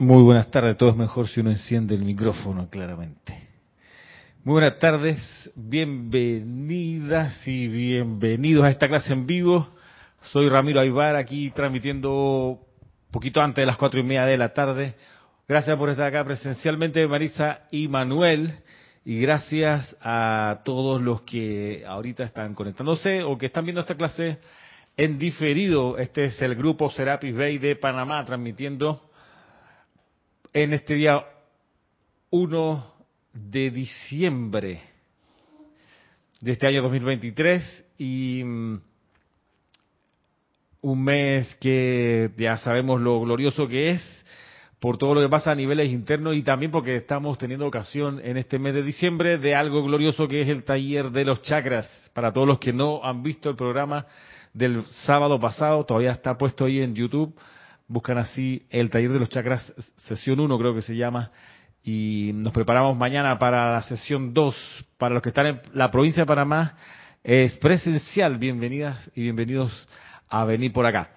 [0.00, 3.34] Muy buenas tardes, todo es mejor si uno enciende el micrófono, claramente.
[4.44, 9.68] Muy buenas tardes, bienvenidas y bienvenidos a esta clase en vivo.
[10.22, 12.60] Soy Ramiro Aybar, aquí transmitiendo
[13.10, 14.94] poquito antes de las cuatro y media de la tarde.
[15.46, 18.54] Gracias por estar acá presencialmente, Marisa y Manuel.
[19.04, 24.38] Y gracias a todos los que ahorita están conectándose o que están viendo esta clase
[24.96, 25.98] en diferido.
[25.98, 29.09] Este es el grupo Serapis Bay de Panamá transmitiendo
[30.52, 31.24] en este día
[32.30, 32.84] 1
[33.32, 34.80] de diciembre
[36.40, 38.80] de este año 2023 y mm,
[40.82, 44.24] un mes que ya sabemos lo glorioso que es
[44.80, 48.38] por todo lo que pasa a niveles internos y también porque estamos teniendo ocasión en
[48.38, 51.86] este mes de diciembre de algo glorioso que es el taller de los chakras.
[52.14, 54.06] Para todos los que no han visto el programa
[54.54, 57.34] del sábado pasado, todavía está puesto ahí en YouTube.
[57.90, 61.32] Buscan así el taller de los chakras, sesión 1 creo que se llama,
[61.82, 64.86] y nos preparamos mañana para la sesión 2.
[64.96, 66.76] Para los que están en la provincia de Panamá,
[67.24, 68.38] es presencial.
[68.38, 69.88] Bienvenidas y bienvenidos
[70.28, 71.10] a venir por acá.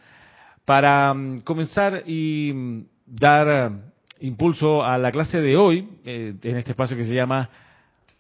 [0.66, 6.58] Para mm, comenzar y mm, dar eh, impulso a la clase de hoy, eh, en
[6.58, 7.52] este espacio que se llama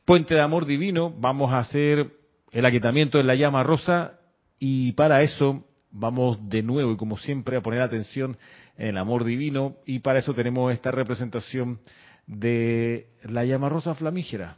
[0.05, 2.05] Puente de Amor Divino, vamos a hacer
[2.51, 4.19] el aquitamiento de la llama rosa
[4.59, 8.37] y para eso vamos de nuevo y como siempre a poner atención
[8.77, 11.79] en el amor divino y para eso tenemos esta representación
[12.25, 14.57] de la llama rosa flamígera.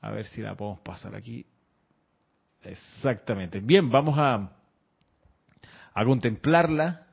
[0.00, 1.46] A ver si la podemos pasar aquí.
[2.62, 3.60] Exactamente.
[3.60, 4.52] Bien, vamos a,
[5.94, 7.06] a contemplarla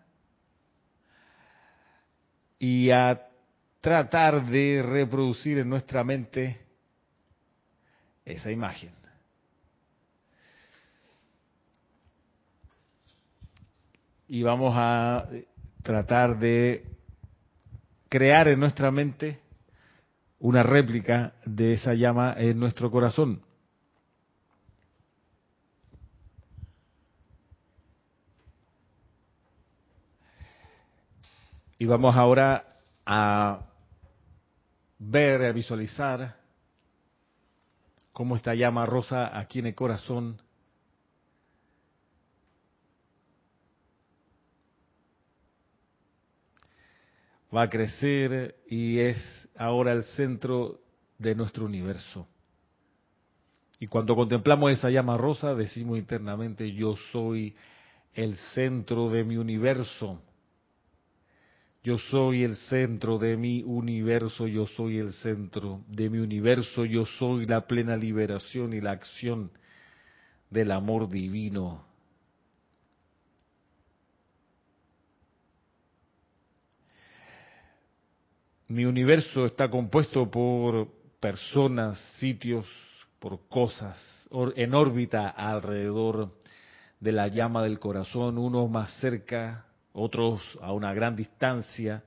[2.59, 3.27] y a
[3.79, 6.61] tratar de reproducir en nuestra mente
[8.25, 9.02] esa imagen.
[14.33, 15.27] Y vamos a
[15.83, 16.87] tratar de
[18.09, 19.39] crear en nuestra mente
[20.39, 23.43] una réplica de esa llama en nuestro corazón.
[31.77, 33.59] Y vamos ahora a
[34.97, 36.37] ver, a visualizar
[38.11, 40.41] cómo esta llama rosa aquí en el corazón
[47.53, 49.17] va a crecer y es
[49.55, 50.79] ahora el centro
[51.17, 52.27] de nuestro universo.
[53.79, 57.55] Y cuando contemplamos esa llama rosa, decimos internamente, yo soy
[58.13, 60.21] el centro de mi universo.
[61.83, 67.05] Yo soy el centro de mi universo, yo soy el centro de mi universo, yo
[67.05, 69.51] soy la plena liberación y la acción
[70.49, 71.85] del amor divino.
[78.73, 80.87] Mi universo está compuesto por
[81.19, 82.65] personas, sitios,
[83.19, 83.95] por cosas
[84.55, 86.31] en órbita alrededor
[86.99, 92.03] de la llama del corazón, unos más cerca otros a una gran distancia.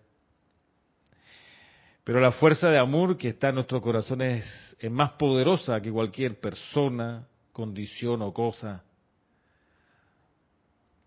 [2.02, 4.44] Pero la fuerza de amor que está en nuestro corazón es,
[4.90, 8.82] más poderosa que cualquier persona, condición o cosa.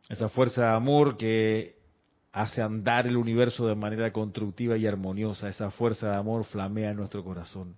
[0.08, 1.79] Esa fuerza de amor que
[2.32, 6.98] hace andar el universo de manera constructiva y armoniosa, esa fuerza de amor flamea en
[6.98, 7.76] nuestro corazón.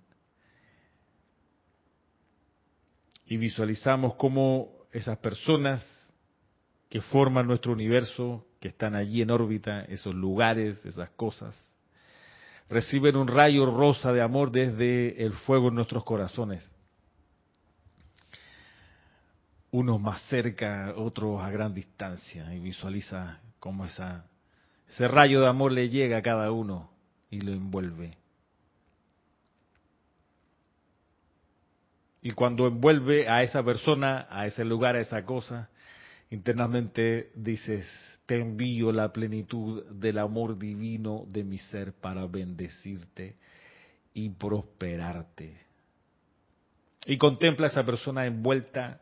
[3.26, 5.86] Y visualizamos cómo esas personas
[6.90, 11.58] que forman nuestro universo que están allí en órbita, esos lugares, esas cosas,
[12.68, 16.70] reciben un rayo rosa de amor desde el fuego en nuestros corazones.
[19.70, 24.26] Unos más cerca, otros a gran distancia, y visualiza cómo esa,
[24.92, 26.90] ese rayo de amor le llega a cada uno
[27.30, 28.18] y lo envuelve.
[32.20, 35.70] Y cuando envuelve a esa persona, a ese lugar, a esa cosa,
[36.30, 37.88] internamente dices,
[38.26, 43.36] te envío la plenitud del amor divino de mi ser para bendecirte
[44.12, 45.56] y prosperarte.
[47.06, 49.00] Y contempla a esa persona envuelta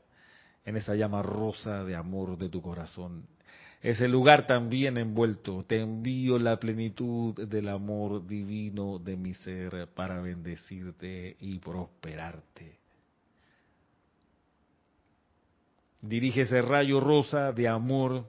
[0.65, 3.27] en esa llama rosa de amor de tu corazón.
[3.83, 5.65] Ese lugar también envuelto.
[5.67, 12.79] Te envío la plenitud del amor divino de mi ser para bendecirte y prosperarte.
[16.03, 18.27] Dirige ese rayo rosa de amor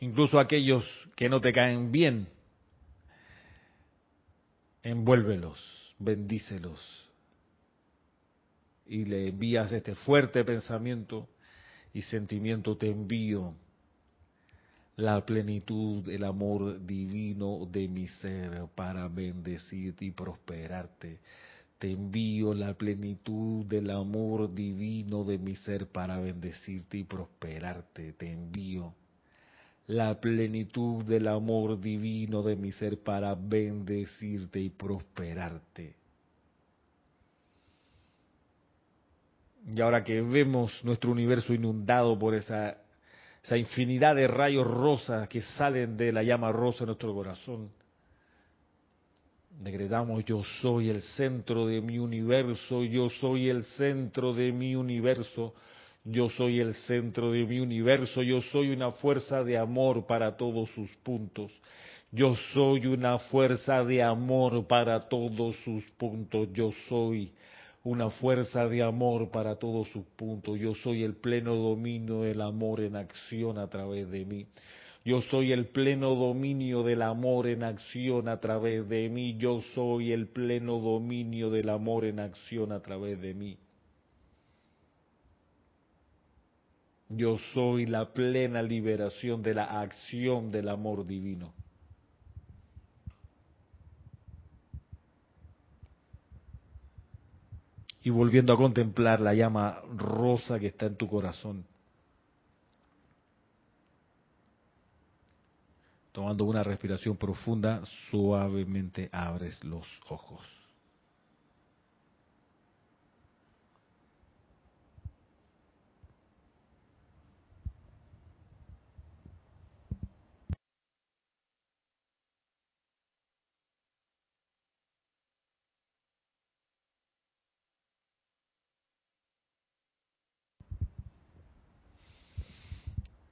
[0.00, 0.84] incluso aquellos
[1.14, 2.28] que no te caen bien,
[4.82, 7.06] envuélvelos, bendícelos
[8.86, 11.28] y le envías este fuerte pensamiento
[11.92, 13.54] y sentimiento, te envío
[14.96, 21.20] la plenitud del amor divino de mi ser para bendecirte y prosperarte.
[21.78, 28.12] Te envío la plenitud del amor divino de mi ser para bendecirte y prosperarte.
[28.12, 28.94] Te envío
[29.86, 35.99] la plenitud del amor divino de mi ser para bendecirte y prosperarte.
[39.66, 42.78] Y ahora que vemos nuestro universo inundado por esa,
[43.56, 47.70] infinidad de rayos rosas que salen de la llama rosa en nuestro corazón,
[49.50, 55.54] decretamos yo soy el centro de mi universo, yo soy el centro de mi universo,
[56.04, 60.70] yo soy el centro de mi universo, yo soy una fuerza de amor para todos
[60.70, 61.52] sus puntos.
[62.12, 66.48] Yo soy una fuerza de amor para todos sus puntos.
[66.52, 67.32] Yo soy
[67.82, 70.58] una fuerza de amor para todos sus puntos.
[70.58, 74.46] Yo soy el pleno dominio del amor en acción a través de mí.
[75.02, 79.36] Yo soy el pleno dominio del amor en acción a través de mí.
[79.38, 83.58] Yo soy el pleno dominio del amor en acción a través de mí.
[87.08, 91.54] Yo soy la plena liberación de la acción del amor divino.
[98.02, 101.64] Y volviendo a contemplar la llama rosa que está en tu corazón.
[106.12, 110.59] Tomando una respiración profunda, suavemente abres los ojos.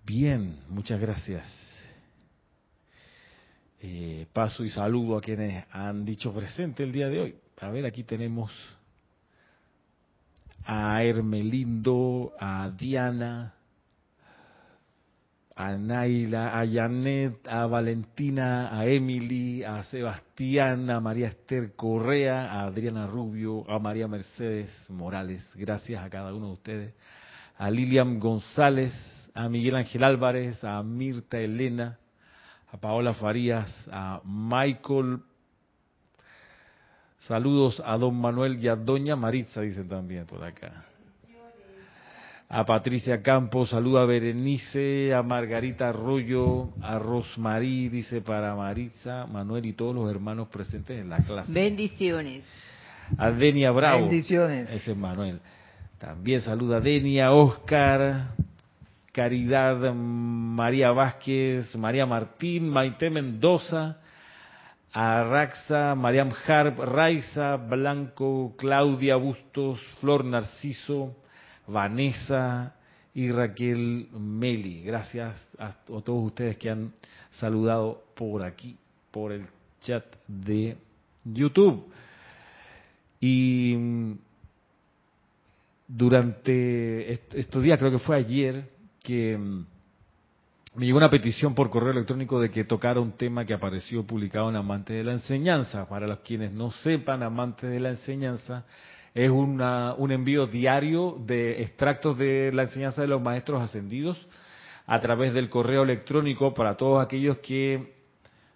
[0.09, 1.47] Bien, muchas gracias.
[3.79, 7.35] Eh, paso y saludo a quienes han dicho presente el día de hoy.
[7.61, 8.51] A ver, aquí tenemos
[10.65, 13.53] a Hermelindo, a Diana,
[15.55, 22.63] a Naila, a Janet, a Valentina, a Emily, a Sebastián, a María Esther Correa, a
[22.63, 25.47] Adriana Rubio, a María Mercedes Morales.
[25.55, 26.95] Gracias a cada uno de ustedes.
[27.59, 28.95] A Lilian González,
[29.35, 31.99] a Miguel Ángel Álvarez, a Mirta Elena,
[32.73, 35.21] a Paola Farías, a Michael.
[37.21, 40.85] Saludos a don Manuel y a doña Maritza, dicen también por acá.
[42.51, 49.67] A Patricia Campos, saluda a Berenice, a Margarita Arroyo, a Rosmarí, dice para Maritza, Manuel
[49.67, 51.53] y todos los hermanos presentes en la clase.
[51.53, 52.45] Bendiciones.
[53.19, 54.01] A Denia Bravo.
[54.01, 54.71] Bendiciones.
[54.71, 55.41] Ese es Manuel.
[55.99, 58.29] También saluda a Denia, Oscar,
[59.19, 63.97] Caridad María Vázquez, María Martín, Maite Mendoza,
[64.93, 71.17] Arraxa, Mariam Harp, Raiza, Blanco, Claudia Bustos, Flor Narciso,
[71.67, 72.77] Vanessa
[73.13, 74.85] y Raquel Meli.
[74.85, 76.93] Gracias a, todos ustedes que han
[77.33, 78.77] saludado por aquí,
[79.11, 79.49] por el
[79.81, 80.77] chat de
[81.25, 81.93] YouTube.
[83.19, 84.13] Y mm,
[85.89, 88.78] durante estos días, creo que fue ayer,
[89.09, 89.67] que mm,
[90.75, 94.51] me llegó una petición por correo electrónico de que tocara un tema que apareció publicado
[94.51, 95.89] en Amantes de la Enseñanza.
[95.89, 98.67] Para los quienes no sepan, Amantes de la Enseñanza
[99.15, 104.29] es una, un envío diario de extractos de la enseñanza de los maestros ascendidos
[104.87, 107.95] a través del correo electrónico para todos aquellos que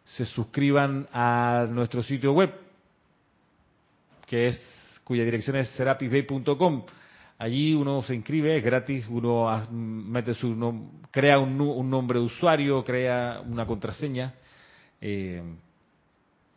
[0.05, 2.53] se suscriban a nuestro sitio web,
[4.27, 6.85] que es cuya dirección es serapisbay.com.
[7.43, 10.55] Allí uno se inscribe, es gratis, uno mete su
[11.11, 14.35] crea un, nombre de usuario, crea una contraseña.
[15.01, 15.43] Eh,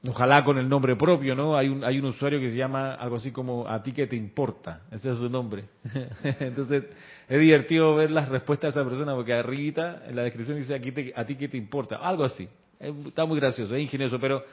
[0.08, 1.58] ojalá con el nombre propio, ¿no?
[1.58, 4.16] Hay un, hay un usuario que se llama algo así como a ti que te
[4.16, 5.66] importa, ese es su nombre.
[6.40, 6.84] Entonces,
[7.30, 10.76] es divertido ver las respuestas de esa persona porque arribita en la descripción dice
[11.16, 12.48] a ti que te importa, algo así.
[12.80, 14.44] Está muy gracioso, es ingenioso, pero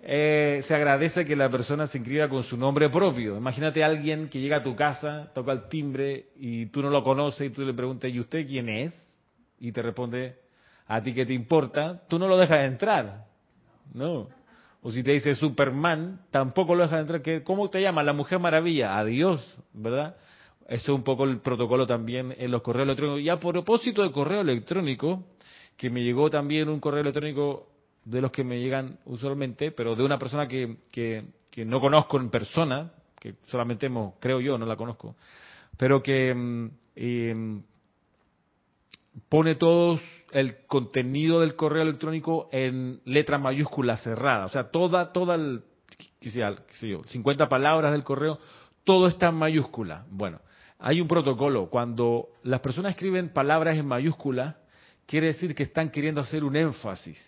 [0.00, 3.36] eh, se agradece que la persona se inscriba con su nombre propio.
[3.36, 7.02] Imagínate a alguien que llega a tu casa, toca el timbre y tú no lo
[7.02, 8.92] conoces y tú le preguntas, ¿y usted quién es?
[9.58, 10.36] Y te responde,
[10.86, 12.02] ¿a ti qué te importa?
[12.08, 13.26] Tú no lo dejas entrar.
[13.92, 14.28] No.
[14.82, 17.42] O si te dice Superman, tampoco lo dejas entrar.
[17.42, 18.04] ¿Cómo te llama?
[18.04, 18.96] La Mujer Maravilla.
[18.96, 20.16] Adiós, ¿verdad?
[20.68, 23.22] Eso es un poco el protocolo también en los correos electrónicos.
[23.22, 25.24] Y a propósito de correo electrónico,
[25.76, 27.66] que me llegó también un correo electrónico
[28.08, 31.24] de los que me llegan usualmente, pero de una persona que, que,
[31.64, 35.16] no conozco en persona, que solamente creo yo, no la conozco,
[35.76, 37.58] pero que mm,
[39.28, 39.98] pone todo
[40.30, 44.46] el contenido del correo electrónico en letra mayúscula cerrada.
[44.46, 45.64] O sea, toda, toda el,
[46.20, 48.38] qué sé yo, 50 palabras del correo,
[48.84, 50.06] todo está en mayúscula.
[50.10, 50.40] Bueno,
[50.78, 51.68] hay un protocolo.
[51.68, 54.58] Cuando las personas escriben palabras en mayúscula,
[55.06, 57.18] quiere decir que están queriendo hacer un énfasis.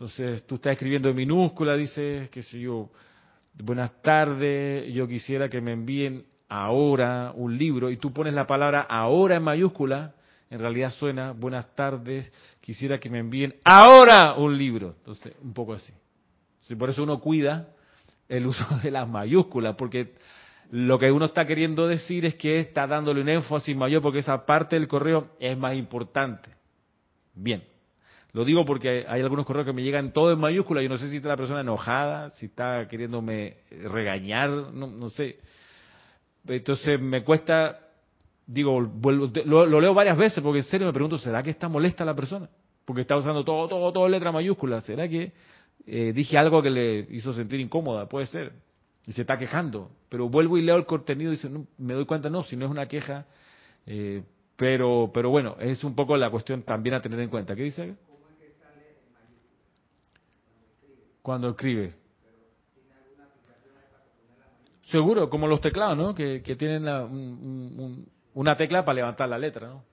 [0.00, 2.88] Entonces, tú estás escribiendo en minúscula, dices, qué sé yo,
[3.62, 8.80] buenas tardes, yo quisiera que me envíen ahora un libro, y tú pones la palabra
[8.80, 10.14] ahora en mayúscula,
[10.48, 14.94] en realidad suena buenas tardes, quisiera que me envíen ahora un libro.
[15.00, 15.92] Entonces, un poco así.
[16.78, 17.68] por eso uno cuida
[18.26, 20.14] el uso de las mayúsculas, porque
[20.70, 24.46] lo que uno está queriendo decir es que está dándole un énfasis mayor porque esa
[24.46, 26.48] parte del correo es más importante.
[27.34, 27.62] Bien.
[28.32, 30.82] Lo digo porque hay algunos correos que me llegan todo en mayúscula.
[30.82, 35.38] Yo no sé si está la persona enojada, si está queriéndome regañar, no, no sé.
[36.46, 37.80] Entonces me cuesta,
[38.46, 42.14] digo, lo, leo varias veces porque en serio me pregunto, ¿será que está molesta la
[42.14, 42.48] persona?
[42.84, 44.80] Porque está usando todo, todo, todo letra mayúscula.
[44.80, 45.32] ¿Será que
[45.86, 48.08] eh, dije algo que le hizo sentir incómoda?
[48.08, 48.52] Puede ser.
[49.06, 49.90] Y se está quejando.
[50.08, 52.70] Pero vuelvo y leo el contenido y dice, me doy cuenta, no, si no es
[52.70, 53.26] una queja.
[53.86, 54.22] Eh,
[54.56, 57.56] pero, pero bueno, es un poco la cuestión también a tener en cuenta.
[57.56, 57.96] ¿Qué dice?
[61.22, 61.94] Cuando escribe.
[64.84, 66.14] Seguro, como los teclados, ¿no?
[66.14, 66.86] Que, tienen
[68.34, 69.84] una tecla para levantar la letra, ¿no?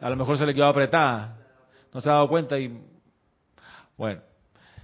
[0.00, 1.38] A lo mejor se le quedó apretada,
[1.92, 2.80] no se ha dado cuenta y...
[3.96, 4.20] Bueno,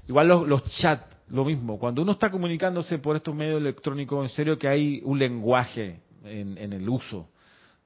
[0.09, 1.79] igual los, los chats, lo mismo.
[1.79, 6.57] Cuando uno está comunicándose por estos medios electrónicos, en serio que hay un lenguaje en,
[6.59, 7.29] en el uso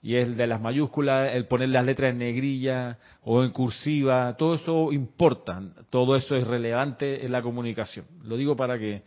[0.05, 4.57] y el de las mayúsculas, el poner las letras en negrilla o en cursiva, todo
[4.57, 8.05] eso importa, todo eso es relevante en la comunicación.
[8.23, 9.03] Lo digo para que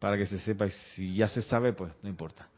[0.00, 2.48] para que se sepa y si ya se sabe, pues no importa.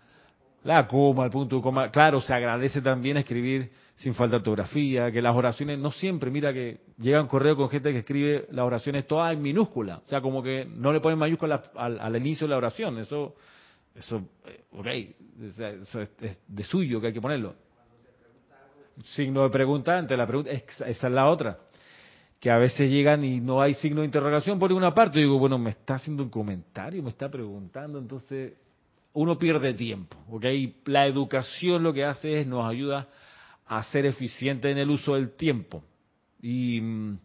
[0.65, 5.37] La coma, el punto coma, claro, se agradece también escribir sin falta ortografía, que las
[5.37, 9.35] oraciones no siempre, mira que llega un correo con gente que escribe las oraciones todas
[9.35, 12.97] en minúscula, o sea, como que no le ponen mayúsculas al, inicio de la oración,
[13.01, 13.35] eso
[13.95, 14.87] eso, eh, ok,
[15.77, 17.55] eso es de suyo que hay que ponerlo
[19.05, 20.51] signo de pregunta ante la pregunta.
[20.51, 21.59] Esa es la otra.
[22.41, 25.19] Que a veces llegan y no hay signo de interrogación por ninguna parte.
[25.19, 27.99] Y digo, bueno, me está haciendo un comentario, me está preguntando.
[27.99, 28.55] Entonces,
[29.13, 30.17] uno pierde tiempo.
[30.31, 30.45] ¿ok?
[30.87, 33.09] La educación lo que hace es nos ayuda
[33.67, 35.83] a ser eficiente en el uso del tiempo.
[36.41, 37.19] Y mm,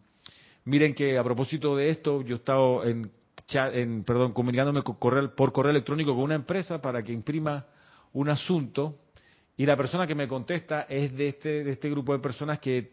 [0.64, 3.10] miren que a propósito de esto, yo he estado en,
[4.04, 7.66] perdón, comunicándome por correo electrónico con una empresa para que imprima
[8.12, 8.96] un asunto
[9.58, 12.92] y la persona que me contesta es de este, de este grupo de personas que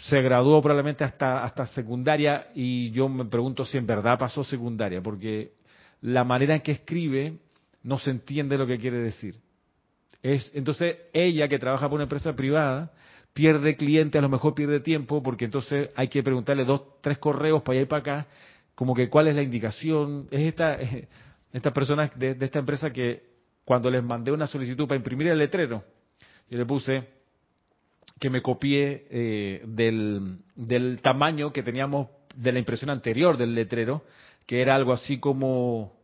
[0.00, 5.02] se graduó probablemente hasta, hasta secundaria y yo me pregunto si en verdad pasó secundaria,
[5.02, 5.52] porque
[6.00, 7.36] la manera en que escribe
[7.82, 9.36] no se entiende lo que quiere decir.
[10.22, 12.90] Es, entonces ella que trabaja por una empresa privada
[13.34, 17.60] pierde cliente, a lo mejor pierde tiempo, porque entonces hay que preguntarle dos, tres correos
[17.60, 18.26] para allá y para acá,
[18.74, 20.28] como que cuál es la indicación.
[20.30, 20.78] Es esta,
[21.52, 23.27] esta persona de esta empresa que
[23.68, 25.84] cuando les mandé una solicitud para imprimir el letrero,
[26.48, 27.06] yo le puse
[28.18, 34.04] que me copié eh, del, tamaño que teníamos de la impresión anterior del letrero,
[34.46, 35.98] que era algo así como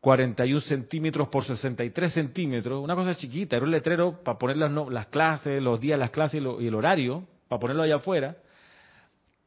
[0.00, 5.06] 41 centímetros por 63 centímetros, una cosa chiquita, era un letrero para poner las, las
[5.06, 8.38] clases, los días, las clases y, el horario, para ponerlo allá afuera.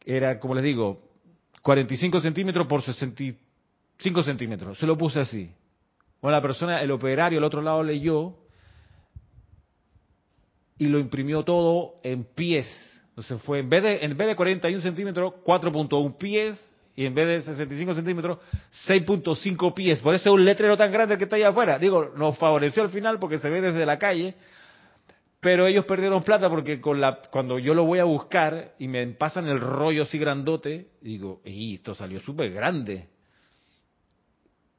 [0.05, 1.01] Era, como les digo,
[1.63, 4.79] 45 centímetros por 65 centímetros.
[4.79, 5.51] Se lo puse así.
[6.21, 8.35] Bueno, la persona, el operario al otro lado leyó
[10.77, 12.67] y lo imprimió todo en pies.
[13.09, 16.63] Entonces fue, en vez de, en vez de 41 centímetros, 4.1 pies,
[16.97, 18.39] y en vez de 65 centímetros,
[18.87, 19.99] 6.5 pies.
[19.99, 21.77] Por eso es un letrero tan grande que está allá afuera.
[21.77, 24.33] Digo, nos favoreció al final porque se ve desde la calle,
[25.39, 29.59] pero ellos perdieron plata porque cuando yo lo voy a buscar y me pasan el
[29.59, 33.07] rollo así grandote, digo, y esto salió súper grande.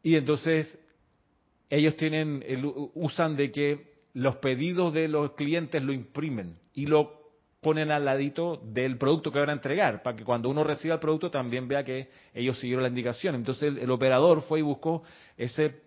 [0.02, 0.76] Y entonces
[1.71, 2.45] ellos tienen,
[2.95, 7.19] usan de que los pedidos de los clientes lo imprimen y lo
[7.61, 11.01] ponen al ladito del producto que van a entregar, para que cuando uno reciba el
[11.01, 13.35] producto también vea que ellos siguieron la indicación.
[13.35, 15.03] Entonces el, operador fue y buscó
[15.37, 15.83] ese,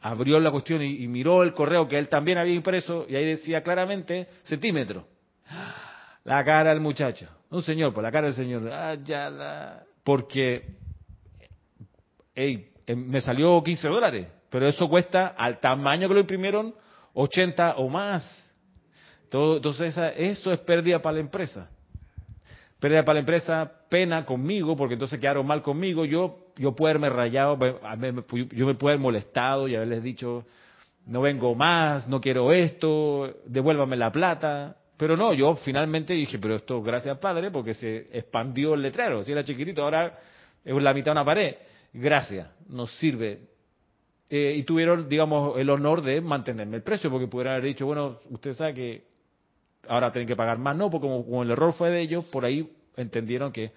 [0.00, 3.62] abrió la cuestión y, miró el correo que él también había impreso y ahí decía
[3.62, 5.06] claramente centímetro.
[6.24, 9.84] La cara del muchacho, un señor, por la cara del señor, ah, ya la...
[10.04, 10.76] porque
[12.34, 16.74] hey, em, me salió 15 dólares pero eso cuesta al tamaño que lo imprimieron
[17.14, 18.24] 80 o más.
[19.24, 21.70] Entonces eso es pérdida para la empresa.
[22.80, 26.04] Pérdida para la empresa, pena conmigo, porque entonces quedaron mal conmigo.
[26.04, 30.46] Yo, yo puedo haberme rayado, yo me puedo haber molestado y haberles dicho,
[31.06, 34.76] no vengo más, no quiero esto, devuélvame la plata.
[34.96, 39.22] Pero no, yo finalmente dije, pero esto gracias Padre, porque se expandió el letrero.
[39.22, 40.18] Si era chiquitito, ahora
[40.64, 41.54] es la mitad de una pared.
[41.92, 43.49] Gracias, nos sirve.
[44.32, 48.20] Eh, y tuvieron, digamos, el honor de mantenerme el precio, porque pudieran haber dicho, bueno,
[48.30, 49.04] usted sabe que
[49.88, 50.76] ahora tienen que pagar más.
[50.76, 53.72] No, porque como, el error fue de ellos, por ahí entendieron que...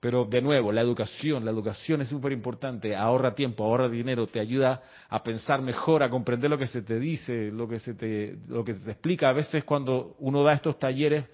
[0.00, 4.40] Pero de nuevo, la educación, la educación es súper importante, ahorra tiempo, ahorra dinero, te
[4.40, 8.36] ayuda a pensar mejor, a comprender lo que se te dice, lo que se te,
[8.48, 9.28] lo que se te explica.
[9.28, 11.26] A veces cuando uno da estos talleres,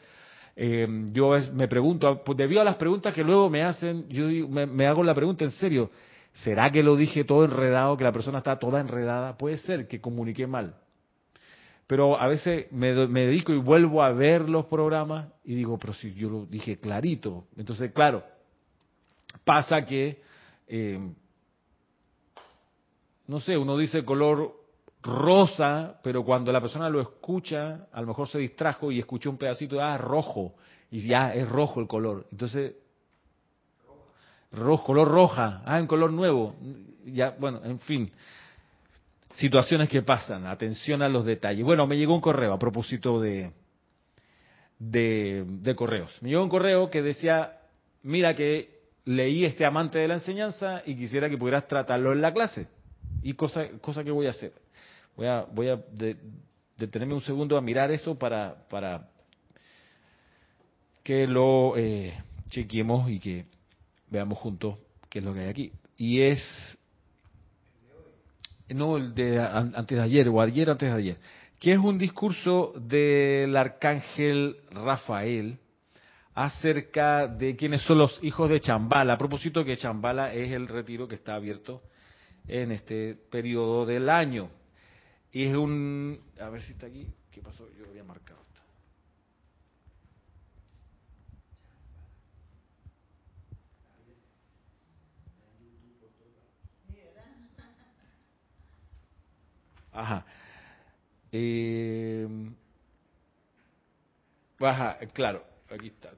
[0.54, 4.87] eh, yo me pregunto, pues debido a las preguntas que luego me hacen, yo me
[4.87, 5.90] hago la pregunta en serio,
[6.42, 9.37] ¿será que lo dije todo enredado, que la persona está toda enredada?
[9.37, 10.75] Puede ser que comuniqué mal
[11.88, 16.12] pero a veces me, dedico y vuelvo a ver los programas y digo, pero si
[16.12, 17.47] yo lo dije clarito.
[17.57, 18.23] Entonces, claro,
[19.42, 20.21] pasa que,
[20.68, 21.00] eh,
[23.26, 24.54] no sé, uno dice color
[25.02, 29.38] rosa, pero cuando la persona lo escucha, a lo mejor se distrajo y escuchó un
[29.38, 30.57] pedacito ah, rojo,
[30.90, 32.26] y ya es rojo el color.
[32.30, 32.75] Entonces,
[34.52, 36.57] rojo, color roja, ah, en color nuevo.
[37.05, 38.11] Ya, bueno, en fin
[39.38, 40.47] situaciones que pasan.
[40.47, 41.64] Atención a los detalles.
[41.64, 43.52] Bueno, me llegó un correo a propósito de,
[44.78, 46.17] de, correos.
[46.23, 47.59] Me llegó un correo que decía,
[48.02, 52.33] mira que leí este amante de la enseñanza y quisiera que pudieras tratarlo en la
[52.33, 52.67] clase.
[53.23, 54.52] Y cosa, cosa que voy a hacer.
[55.17, 55.81] Voy a, voy a
[56.76, 59.09] detenerme un segundo a mirar eso para, para
[61.02, 62.12] que lo eh,
[62.49, 63.47] chequemos y que
[64.10, 65.72] veamos juntos qué es lo que hay aquí.
[65.96, 66.78] Y es
[68.68, 71.16] no el de antes de ayer o ayer antes de ayer,
[71.58, 75.58] que es un discurso del arcángel Rafael
[76.34, 79.14] acerca de quiénes son los hijos de Chambala.
[79.14, 81.82] A propósito que Chambala es el retiro que está abierto
[82.46, 84.48] en este periodo del año.
[85.32, 86.20] Y es un...
[86.40, 87.06] A ver si está aquí.
[87.32, 87.68] ¿Qué pasó?
[87.76, 88.48] Yo lo había marcado.
[99.99, 100.25] Ajá.
[101.32, 102.26] Eh,
[105.13, 106.11] claro, aquí está.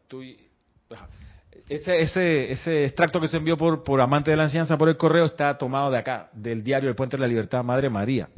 [1.69, 4.97] Ese, ese, ese extracto que se envió por, por Amante de la Enseñanza por el
[4.97, 8.29] correo está tomado de acá, del diario El Puente de la Libertad, Madre María.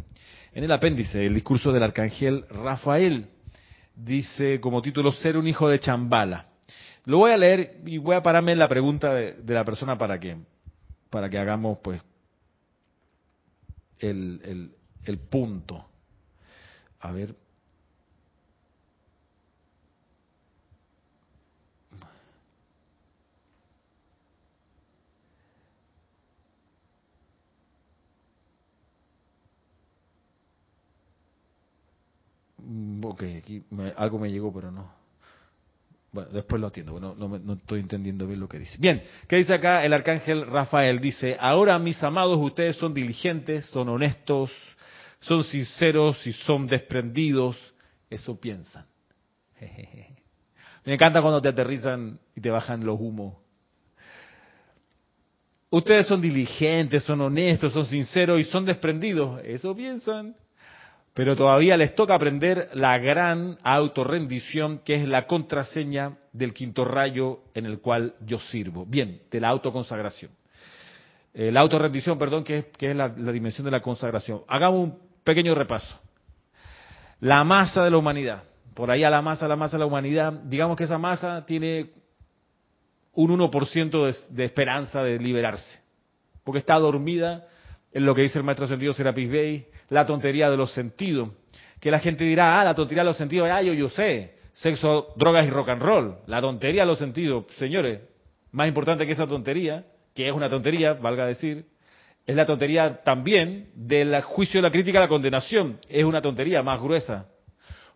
[0.55, 3.29] En el apéndice, el discurso del arcángel Rafael
[3.95, 6.47] dice como título Ser un hijo de Chambala.
[7.05, 9.99] Lo voy a leer y voy a pararme en la pregunta de, de la persona
[9.99, 10.37] para que,
[11.11, 12.01] para que hagamos pues
[13.99, 14.71] el, el,
[15.05, 15.87] el punto.
[17.01, 17.35] A ver.
[32.59, 33.65] Mm, ok, aquí
[33.97, 35.03] algo me llegó, pero no.
[36.13, 38.77] Bueno, después lo atiendo, no, no, no, estoy entendiendo bien lo que dice.
[38.79, 41.01] Bien, ¿qué dice acá el arcángel Rafael?
[41.01, 44.51] Dice, ahora mis amados, ustedes son diligentes, son honestos,
[45.23, 47.57] son sinceros y son desprendidos,
[48.11, 48.87] eso piensan.
[50.85, 53.37] Me encanta cuando te aterrizan y te bajan los humos.
[55.71, 60.37] Ustedes son diligentes, son honestos, son sinceros y son desprendidos, eso piensan.
[61.15, 67.41] Pero todavía les toca aprender la gran autorrendición que es la contraseña del quinto rayo
[67.55, 68.85] en el cual yo sirvo.
[68.87, 70.33] Bien, de la autoconsagración.
[71.35, 74.43] Eh, la autorrendición, perdón, que es, la, la, dimensión de la consagración.
[74.49, 76.01] Hagamos un pequeño repaso.
[77.21, 78.45] La masa de la humanidad.
[78.75, 80.33] Por ahí a la masa, la masa de la humanidad.
[80.33, 81.91] Digamos que esa masa tiene
[83.13, 85.81] un 1% de, de esperanza de liberarse.
[86.45, 87.47] Porque está dormida
[87.93, 91.29] en lo que dice el maestro sentido Serapis Bey, la tontería de los sentidos.
[91.81, 95.09] Que la gente dirá, ah, la tontería de los sentidos, ah, yo, yo sé, sexo,
[95.17, 96.17] drogas y rock and roll.
[96.27, 98.01] La tontería de los sentidos, señores,
[98.53, 101.67] más importante que esa tontería, que es una tontería, valga decir,
[102.27, 105.79] es la tontería también del juicio, de la crítica, la condenación.
[105.89, 107.27] Es una tontería más gruesa.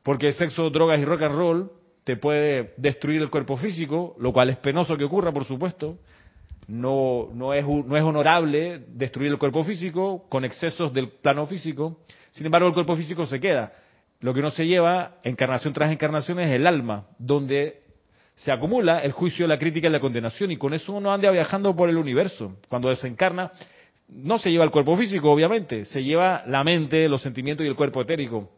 [0.02, 1.70] Porque sexo, drogas y rock and roll
[2.04, 5.98] te puede destruir el cuerpo físico, lo cual es penoso que ocurra, por supuesto.
[6.68, 12.00] No, no, es, no es honorable destruir el cuerpo físico con excesos del plano físico.
[12.30, 13.72] Sin embargo, el cuerpo físico se queda.
[14.20, 17.82] Lo que no se lleva, encarnación tras encarnación, es el alma, donde
[18.34, 20.50] se acumula el juicio, la crítica y la condenación.
[20.50, 22.56] Y con eso uno anda viajando por el universo.
[22.68, 23.52] Cuando desencarna,
[24.08, 27.76] no se lleva el cuerpo físico, obviamente, se lleva la mente, los sentimientos y el
[27.76, 28.50] cuerpo etérico.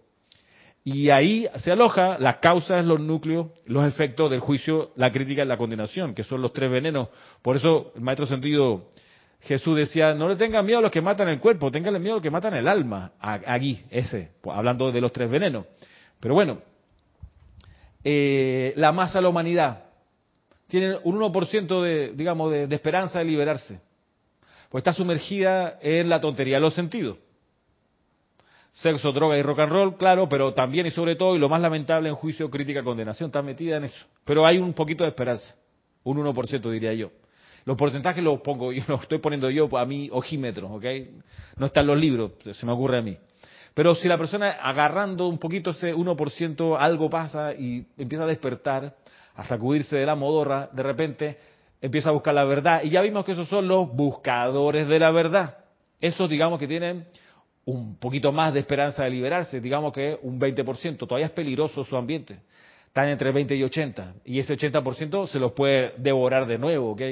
[0.85, 5.47] Y ahí se aloja las causas, los núcleos, los efectos del juicio, la crítica y
[5.47, 7.09] la condenación, que son los tres venenos.
[7.43, 8.91] Por eso el maestro sentido
[9.41, 12.17] Jesús decía, no le tengan miedo a los que matan el cuerpo, tenganle miedo a
[12.17, 13.13] los que matan el alma.
[13.21, 15.67] Aquí, ese, hablando de los tres venenos.
[16.21, 16.59] Pero bueno,
[18.03, 19.85] eh, la masa de la humanidad
[20.69, 23.81] tiene un 1% de, digamos, de esperanza de liberarse.
[24.69, 27.19] Pues está sumergida en la tontería de los sentidos.
[28.73, 31.61] Sexo, droga y rock and roll, claro, pero también y sobre todo, y lo más
[31.61, 34.07] lamentable en juicio, crítica, condenación, está metida en eso.
[34.25, 35.57] Pero hay un poquito de esperanza,
[36.05, 37.11] un 1% diría yo.
[37.65, 40.85] Los porcentajes los pongo, yo los estoy poniendo yo a mi ojímetro, ¿ok?
[41.57, 43.17] No están los libros, se me ocurre a mí.
[43.75, 48.97] Pero si la persona agarrando un poquito ese 1%, algo pasa y empieza a despertar,
[49.35, 51.39] a sacudirse de la modorra, de repente
[51.81, 52.83] empieza a buscar la verdad.
[52.83, 55.59] Y ya vimos que esos son los buscadores de la verdad.
[56.01, 57.07] Esos, digamos, que tienen
[57.65, 60.99] un poquito más de esperanza de liberarse, digamos que un 20%.
[60.99, 62.41] Todavía es peligroso su ambiente.
[62.87, 64.15] Están entre 20 y 80.
[64.25, 67.03] Y ese 80% se los puede devorar de nuevo, ¿ok?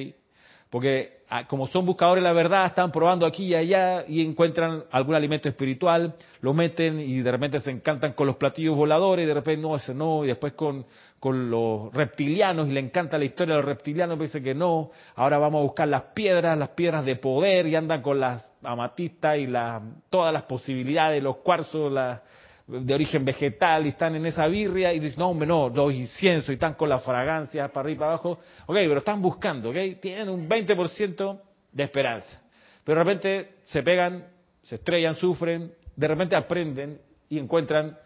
[0.71, 1.16] Porque
[1.49, 5.49] como son buscadores de la verdad, están probando aquí y allá y encuentran algún alimento
[5.49, 9.63] espiritual, lo meten y de repente se encantan con los platillos voladores y de repente
[9.63, 10.87] no, ese no, y después con,
[11.19, 15.39] con los reptilianos y le encanta la historia de los reptilianos, dice que no, ahora
[15.39, 19.49] vamos a buscar las piedras, las piedras de poder y andan con las amatistas y
[19.49, 22.21] las, todas las posibilidades, los cuarzos, las
[22.67, 26.51] de origen vegetal y están en esa birria y dicen, no, hombre, no, los inciensos
[26.51, 28.39] y están con la fragancia para arriba y para abajo.
[28.67, 31.41] Ok, pero están buscando, ok, tienen un 20%
[31.73, 32.43] de esperanza.
[32.83, 34.27] Pero de repente se pegan,
[34.63, 37.97] se estrellan, sufren, de repente aprenden y encuentran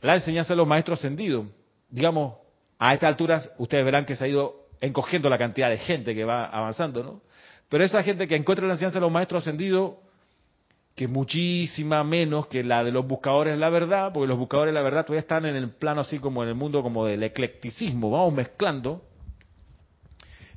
[0.00, 1.46] la enseñanza de los maestros ascendidos.
[1.88, 2.34] Digamos,
[2.78, 6.24] a estas alturas ustedes verán que se ha ido encogiendo la cantidad de gente que
[6.24, 7.22] va avanzando, ¿no?
[7.68, 9.94] Pero esa gente que encuentra la enseñanza de los maestros ascendidos
[11.00, 14.78] que muchísima menos que la de los buscadores de la verdad, porque los buscadores de
[14.78, 18.10] la verdad todavía están en el plano así como en el mundo como del eclecticismo,
[18.10, 19.00] vamos mezclando,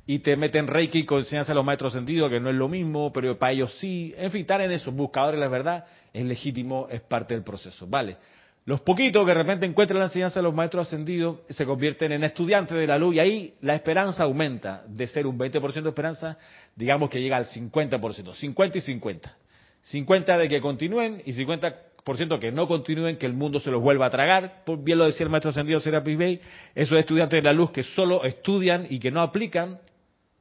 [0.06, 3.10] y te meten Reiki con enseñanza de los maestros sentidos, que no es lo mismo,
[3.10, 6.88] pero para ellos sí, en fin, estar en esos buscadores de la verdad es legítimo,
[6.90, 8.18] es parte del proceso, ¿vale?
[8.66, 12.22] Los poquitos que de repente encuentran la enseñanza de los maestros ascendidos se convierten en
[12.22, 14.84] estudiantes de la luz y ahí la esperanza aumenta.
[14.88, 16.36] De ser un 20% de esperanza,
[16.76, 19.36] digamos que llega al 50%, 50 y 50.
[19.84, 24.06] 50 de que continúen y 50% que no continúen, que el mundo se los vuelva
[24.06, 24.62] a tragar.
[24.78, 26.40] Bien lo decía el maestro ascendido Serapis Bey,
[26.74, 29.78] esos estudiantes de la luz que solo estudian y que no aplican,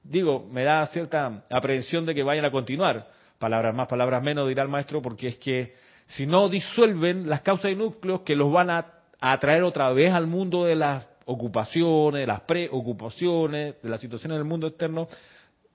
[0.04, 3.08] digo, me da cierta aprehensión de que vayan a continuar.
[3.38, 5.74] Palabras más, palabras menos, dirá el maestro, porque es que
[6.06, 8.86] si no disuelven las causas y núcleos que los van a
[9.20, 14.46] atraer otra vez al mundo de las ocupaciones, de las preocupaciones, de las situaciones del
[14.46, 15.08] mundo externo,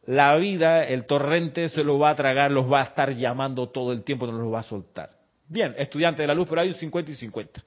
[0.08, 3.92] la vida, el torrente se lo va a tragar, los va a estar llamando todo
[3.92, 5.10] el tiempo, no los va a soltar.
[5.46, 7.62] Bien, estudiante de la luz, pero hay un 50 y 50.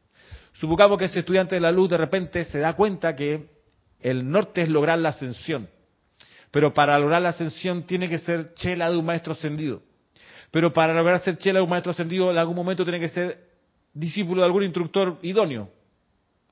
[0.54, 3.48] Supongamos que ese estudiante de la luz de repente se da cuenta que
[4.00, 5.70] el norte es lograr la ascensión.
[6.50, 9.84] Pero para lograr la ascensión tiene que ser chela de un maestro ascendido.
[10.50, 13.38] Pero para lograr ser chela de un maestro ascendido, en algún momento tiene que ser
[13.94, 15.70] discípulo de algún instructor idóneo.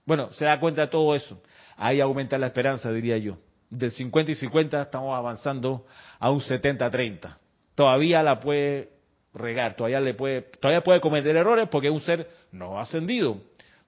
[0.06, 1.41] Bueno, se da cuenta de todo eso.
[1.78, 5.86] Ahí aumenta la esperanza, diría yo del 50 y 50 estamos avanzando
[6.19, 7.38] a un 70-30.
[7.75, 8.89] Todavía la puede
[9.34, 13.38] regar, todavía le puede, todavía puede cometer errores porque es un ser no ascendido.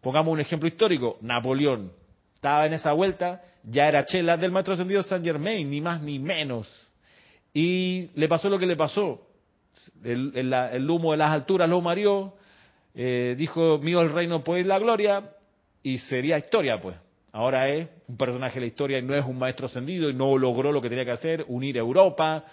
[0.02, 1.92] Pongamos un ejemplo histórico, Napoleón.
[2.36, 6.18] Estaba en esa vuelta, ya era chela del maestro ascendido Saint Germain, ni más ni
[6.18, 6.68] menos.
[7.54, 9.28] Y le pasó lo que le pasó.
[10.04, 12.36] El, humo de las alturas lo mareó,
[12.96, 15.32] eh, dijo, mío el reino pues la gloria,
[15.84, 16.98] y sería historia pues.
[17.34, 20.38] Ahora es un personaje de la historia y no es un maestro ascendido y no
[20.38, 22.44] logró lo que tenía que hacer, unir Europa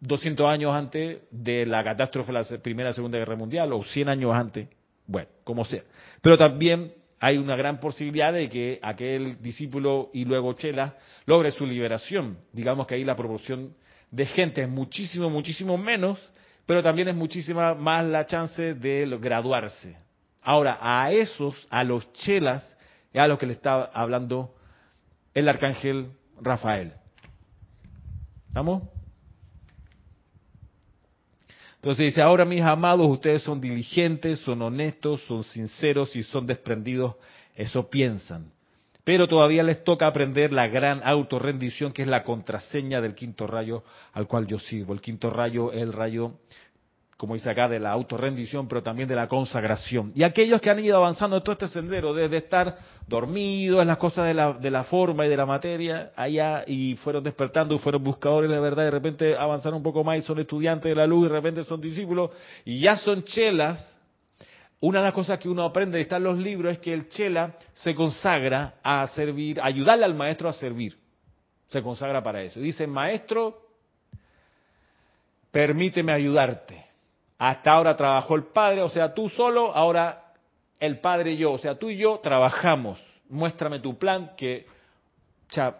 [0.00, 4.08] 200 años antes de la catástrofe de la Primera y Segunda Guerra Mundial o 100
[4.08, 4.68] años antes,
[5.06, 5.82] bueno, como sea.
[6.22, 10.96] Pero también hay una gran posibilidad de que aquel discípulo y luego Chela
[11.26, 12.38] logre su liberación.
[12.52, 13.74] Digamos que ahí la proporción
[14.10, 16.30] de gente es muchísimo, muchísimo menos,
[16.66, 19.96] pero también es muchísima más la chance de graduarse.
[20.42, 22.73] Ahora, a esos, a los chelas,
[23.14, 24.54] es a lo que le está hablando
[25.32, 26.92] el arcángel Rafael.
[28.48, 28.82] ¿Estamos?
[31.76, 37.14] Entonces dice, ahora mis amados, ustedes son diligentes, son honestos, son sinceros y son desprendidos,
[37.54, 38.50] eso piensan.
[39.04, 43.84] Pero todavía les toca aprender la gran autorrendición que es la contraseña del quinto rayo
[44.12, 44.94] al cual yo sirvo.
[44.94, 46.38] El quinto rayo es el rayo
[47.16, 50.12] como dice acá, de la autorrendición, pero también de la consagración.
[50.14, 53.98] Y aquellos que han ido avanzando en todo este sendero, desde estar dormidos en las
[53.98, 57.78] cosas de la, de la forma y de la materia, allá, y fueron despertando, y
[57.78, 60.90] fueron buscadores de la verdad, y de repente avanzaron un poco más y son estudiantes
[60.90, 62.30] de la luz, y de repente son discípulos,
[62.64, 63.94] y ya son chelas,
[64.80, 67.08] una de las cosas que uno aprende de estar en los libros es que el
[67.08, 70.98] chela se consagra a servir, ayudarle al maestro a servir.
[71.68, 72.60] Se consagra para eso.
[72.60, 73.62] Dice, maestro,
[75.50, 76.84] permíteme ayudarte.
[77.46, 80.32] Hasta ahora trabajó el Padre, o sea, tú solo, ahora
[80.80, 82.98] el Padre y yo, o sea, tú y yo trabajamos.
[83.28, 84.64] muéstrame tu plan, que
[85.50, 85.76] ya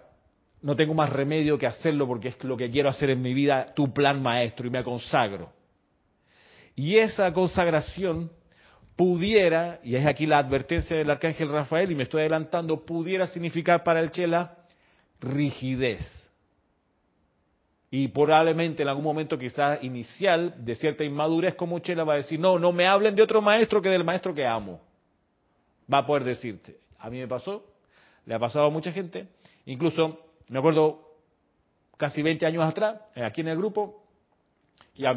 [0.61, 3.73] no tengo más remedio que hacerlo porque es lo que quiero hacer en mi vida,
[3.75, 5.53] tu plan maestro, y me consagro.
[6.75, 8.31] Y esa consagración
[8.95, 13.83] pudiera, y es aquí la advertencia del arcángel Rafael, y me estoy adelantando, pudiera significar
[13.83, 14.55] para el Chela
[15.19, 16.24] rigidez.
[17.97, 22.41] Y probablemente en algún momento quizás inicial de cierta inmadurez como Chela va a decir,
[22.41, 24.81] no, no me hablen de otro maestro que del maestro que amo.
[25.93, 26.77] Va a poder decirte.
[26.99, 27.65] A mí me pasó,
[28.27, 29.29] le ha pasado a mucha gente.
[29.67, 31.09] Incluso, me acuerdo,
[31.97, 34.03] casi 20 años atrás, aquí en el grupo,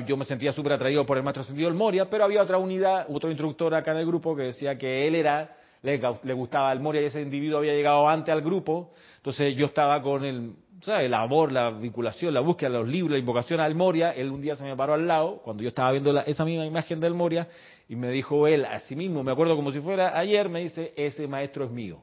[0.05, 3.07] yo me sentía súper atraído por el maestro ascendido el Moria, pero había otra unidad,
[3.09, 5.97] otro instructor acá en el grupo que decía que él era, le,
[6.35, 10.23] gustaba el Moria y ese individuo había llegado antes al grupo, entonces yo estaba con
[10.23, 11.05] el, ¿sabes?
[11.05, 14.55] el amor, la vinculación, la búsqueda los libros, la invocación al Moria, él un día
[14.55, 17.47] se me paró al lado, cuando yo estaba viendo esa misma imagen del Moria,
[17.87, 20.93] y me dijo él, a sí mismo, me acuerdo como si fuera ayer, me dice,
[20.95, 22.01] ese maestro es mío.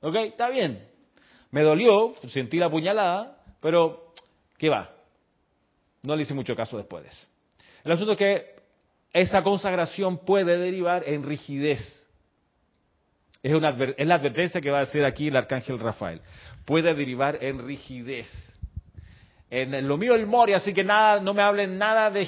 [0.00, 0.14] ¿Ok?
[0.16, 0.86] Está bien.
[1.50, 4.12] Me dolió, sentí la puñalada, pero,
[4.56, 4.90] ¿qué va?
[6.02, 7.26] No le hice mucho caso después de eso.
[7.84, 8.60] El asunto es que
[9.12, 11.99] esa consagración puede derivar en rigidez.
[13.42, 13.52] Es,
[14.06, 16.20] la advertencia que va a hacer aquí el arcángel Rafael.
[16.64, 18.28] Puede derivar en rigidez.
[19.50, 22.20] En, lo mío el Moria, así que nada, no me hablen nada de,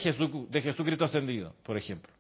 [0.51, 2.13] de Jesucristo ascendido, por ejemplo.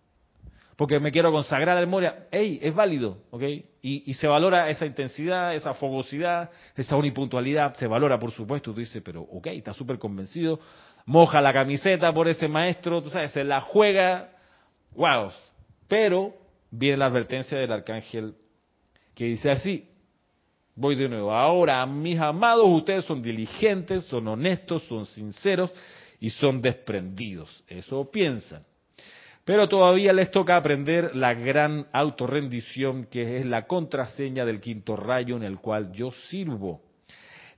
[0.77, 2.27] Porque me quiero consagrar al Moria.
[2.31, 2.59] ¡Ey!
[2.63, 3.43] Es válido, ¿ok?
[3.83, 7.75] Y, y, se valora esa intensidad, esa fogosidad, esa unipuntualidad.
[7.75, 8.73] Se valora, por supuesto.
[8.73, 10.61] Tú dices, pero, ok, está súper convencido
[11.07, 14.31] moja la camiseta por ese maestro, tú sabes, se la juega,
[14.95, 15.31] wow.
[15.89, 16.35] Pero
[16.71, 18.35] viene la advertencia del arcángel
[19.15, 19.89] que dice así,
[20.75, 25.73] voy de nuevo, ahora mis amados, ustedes son diligentes, son honestos, son sinceros
[26.21, 28.65] y son desprendidos, eso piensan.
[29.45, 35.37] Pero todavía les toca aprender la gran autorrendición que es la contraseña del quinto rayo
[35.37, 36.81] en el cual yo sirvo.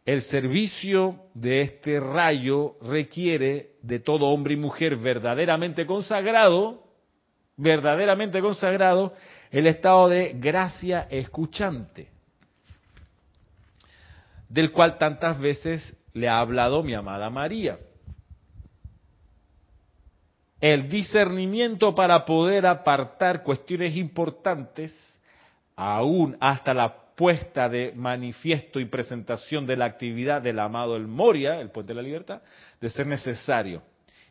[0.07, 6.83] El servicio de este rayo requiere de todo hombre y mujer verdaderamente consagrado,
[7.57, 9.15] verdaderamente consagrado,
[9.55, 12.09] el estado de gracia escuchante,
[14.49, 17.79] del cual tantas veces le ha hablado mi amada María.
[20.61, 24.93] El discernimiento para poder apartar cuestiones importantes,
[25.77, 31.61] aún hasta la puesta de manifiesto y presentación de la actividad del amado El Moria,
[31.61, 32.43] el puente de la libertad,
[32.81, 33.85] de ser necesario.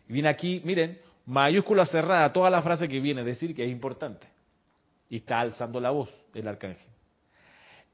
[0.10, 4.33] Y viene aquí, miren, mayúscula cerrada, toda la frase que viene decir que es importante.
[5.10, 6.88] Y está alzando la voz el arcángel.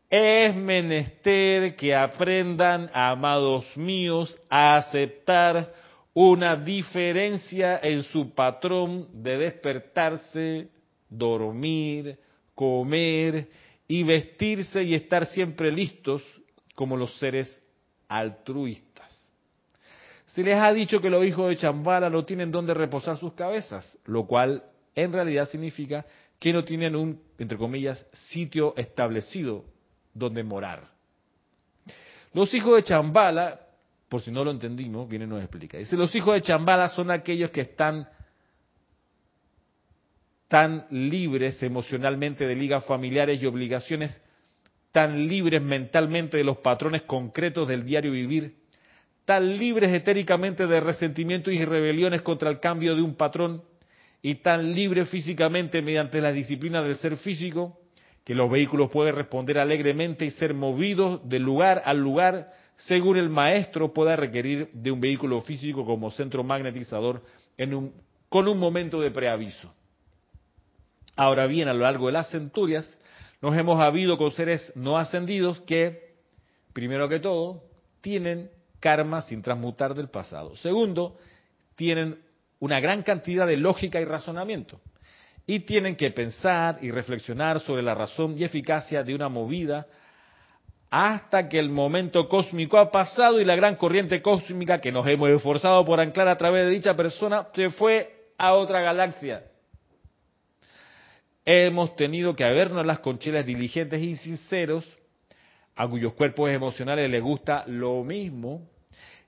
[0.09, 5.71] Es menester que aprendan, amados míos, a aceptar
[6.13, 10.69] una diferencia en su patrón de despertarse,
[11.09, 12.17] dormir,
[12.55, 13.47] comer
[13.87, 16.23] y vestirse y estar siempre listos
[16.73, 17.61] como los seres
[18.07, 18.89] altruistas.
[20.27, 23.97] Se les ha dicho que los hijos de Chambala no tienen donde reposar sus cabezas,
[24.05, 24.63] lo cual
[24.95, 26.05] en realidad significa
[26.39, 29.65] que no tienen un, entre comillas, sitio establecido
[30.13, 30.89] donde morar.
[32.33, 33.59] Los hijos de Chambala,
[34.07, 35.77] por si no lo entendimos, viene y nos explica.
[35.77, 38.07] Dice, los hijos de Chambala son aquellos que están
[40.47, 44.21] tan libres emocionalmente de ligas familiares y obligaciones,
[44.91, 48.55] tan libres mentalmente de los patrones concretos del diario vivir,
[49.25, 53.63] tan libres etéricamente de resentimientos y rebeliones contra el cambio de un patrón,
[54.21, 57.79] y tan libres físicamente mediante las disciplinas del ser físico,
[58.23, 63.29] que los vehículos pueden responder alegremente y ser movidos de lugar al lugar según el
[63.29, 67.23] maestro pueda requerir de un vehículo físico como centro magnetizador
[68.29, 69.73] con un momento de preaviso.
[71.15, 72.97] Ahora bien, a lo largo de las centurias,
[73.41, 76.13] nos hemos habido con seres no ascendidos que,
[76.71, 77.63] primero que todo,
[77.99, 80.55] tienen karma sin transmutar del pasado.
[80.57, 81.17] Segundo,
[81.75, 82.19] tienen
[82.59, 84.79] una gran cantidad de lógica y razonamiento.
[85.45, 89.87] Y tienen que pensar y reflexionar sobre la razón y eficacia de una movida
[90.91, 95.29] hasta que el momento cósmico ha pasado y la gran corriente cósmica que nos hemos
[95.29, 99.43] esforzado por anclar a través de dicha persona se fue a otra galaxia
[101.51, 104.85] hemos tenido que habernos las conchelas diligentes y sinceros,
[105.75, 108.69] a cuyos cuerpos emocionales les gusta lo mismo,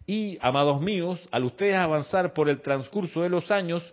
[0.05, 3.83] y, amados míos, al ustedes avanzar por el transcurso de los años,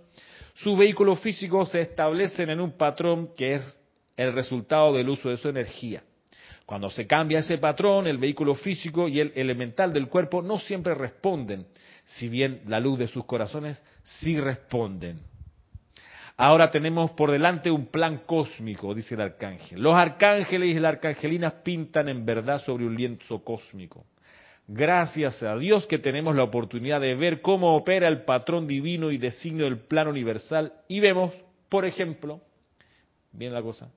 [0.54, 3.80] sus vehículos físicos se establecen en un patrón que es
[4.16, 6.02] el resultado del uso de su energía.
[6.66, 10.94] Cuando se cambia ese patrón, el vehículo físico y el elemental del cuerpo no siempre
[10.94, 11.66] responden,
[12.04, 15.20] si bien la luz de sus corazones sí responden.
[16.36, 19.80] Ahora tenemos por delante un plan cósmico, dice el arcángel.
[19.80, 24.04] Los arcángeles y las arcangelinas pintan en verdad sobre un lienzo cósmico.
[24.70, 29.16] Gracias a Dios que tenemos la oportunidad de ver cómo opera el patrón divino y
[29.16, 31.32] designio del plano universal y vemos,
[31.70, 32.42] por ejemplo,
[33.32, 33.90] bien la cosa,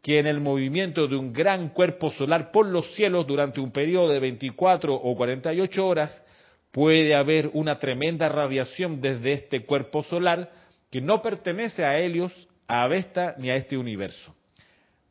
[0.00, 4.08] que en el movimiento de un gran cuerpo solar por los cielos durante un periodo
[4.08, 6.24] de 24 o 48 horas
[6.70, 10.50] puede haber una tremenda radiación desde este cuerpo solar
[10.90, 12.32] que no pertenece a Helios,
[12.66, 14.34] a Vesta ni a este universo.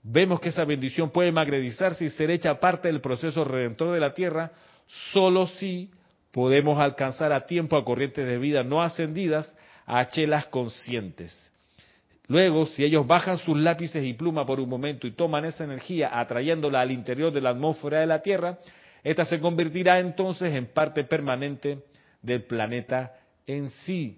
[0.04, 4.14] Vemos que esa bendición puede magnetizarse y ser hecha parte del proceso redentor de la
[4.14, 4.52] Tierra
[5.14, 5.90] solo si
[6.32, 11.52] podemos alcanzar a tiempo a corrientes de vida no ascendidas a chelas conscientes.
[12.28, 16.20] Luego, si ellos bajan sus lápices y pluma por un momento y toman esa energía
[16.20, 18.60] atrayéndola al interior de la atmósfera de la Tierra,
[19.04, 21.80] esta se convertirá entonces en parte permanente
[22.22, 23.14] del planeta
[23.46, 24.18] en sí.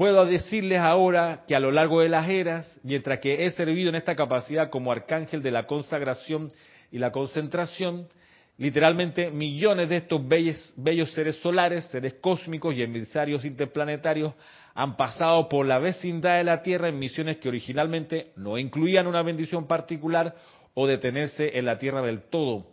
[0.00, 3.96] Puedo decirles ahora que a lo largo de las eras, mientras que he servido en
[3.96, 6.50] esta capacidad como arcángel de la consagración
[6.90, 8.08] y la concentración,
[8.56, 14.32] literalmente millones de estos bellos, seres solares, seres cósmicos y emisarios interplanetarios
[14.74, 19.20] han pasado por la vecindad de la Tierra en misiones que originalmente no incluían una
[19.20, 20.34] bendición particular
[20.72, 22.68] o detenerse en la Tierra del todo.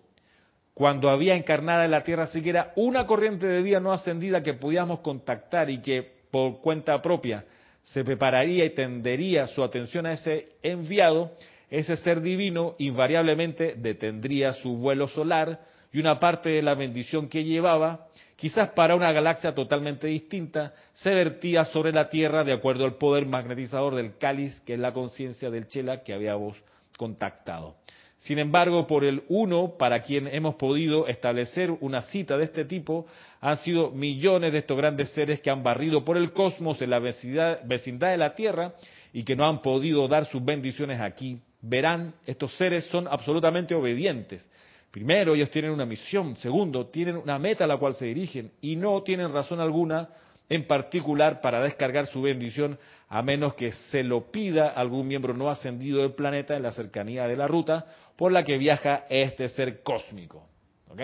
[0.73, 5.01] Cuando había encarnada en la Tierra siquiera una corriente de vida no ascendida que podíamos
[5.01, 7.45] contactar y que por cuenta propia
[7.83, 11.31] se prepararía y tendería su atención a ese enviado,
[11.69, 15.61] ese ser divino invariablemente detendría su vuelo solar
[15.91, 21.13] y una parte de la bendición que llevaba, quizás para una galaxia totalmente distinta, se
[21.13, 25.49] vertía sobre la Tierra de acuerdo al poder magnetizador del cáliz, que es la conciencia
[25.49, 26.57] del Chela que habíamos
[26.97, 27.75] contactado.
[28.19, 33.06] Sin embargo, por el uno para quien hemos podido establecer una cita de este tipo,
[33.39, 36.99] han sido millones de estos grandes seres que han barrido por el cosmos en la
[36.99, 38.73] vecindad, de la Tierra
[39.13, 41.39] y que no han podido dar sus bendiciones aquí.
[41.62, 44.49] Verán, estos seres son absolutamente obedientes.
[44.91, 46.36] Primero, ellos tienen una misión.
[46.38, 50.10] Segundo, tienen una meta a la cual se dirigen y no tienen razón alguna
[50.49, 55.49] en particular para descargar su bendición a menos que se lo pida algún miembro no
[55.49, 59.81] ascendido del planeta en la cercanía de la ruta por la que viaja este ser
[59.81, 60.47] cósmico.
[60.89, 61.01] ¿Ok?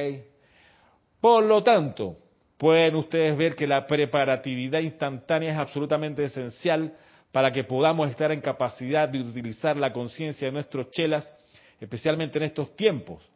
[1.21, 2.17] Por lo tanto,
[2.57, 6.93] pueden ustedes ver que la preparatividad instantánea es absolutamente esencial
[7.31, 11.33] para que podamos estar en capacidad de utilizar la conciencia de nuestros chelas,
[11.79, 13.27] especialmente en estos tiempos.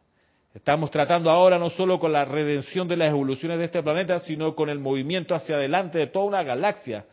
[0.54, 4.54] Estamos tratando ahora no solo con la redención de las evoluciones de este planeta, sino
[4.54, 7.06] con el movimiento hacia adelante de toda una galaxia.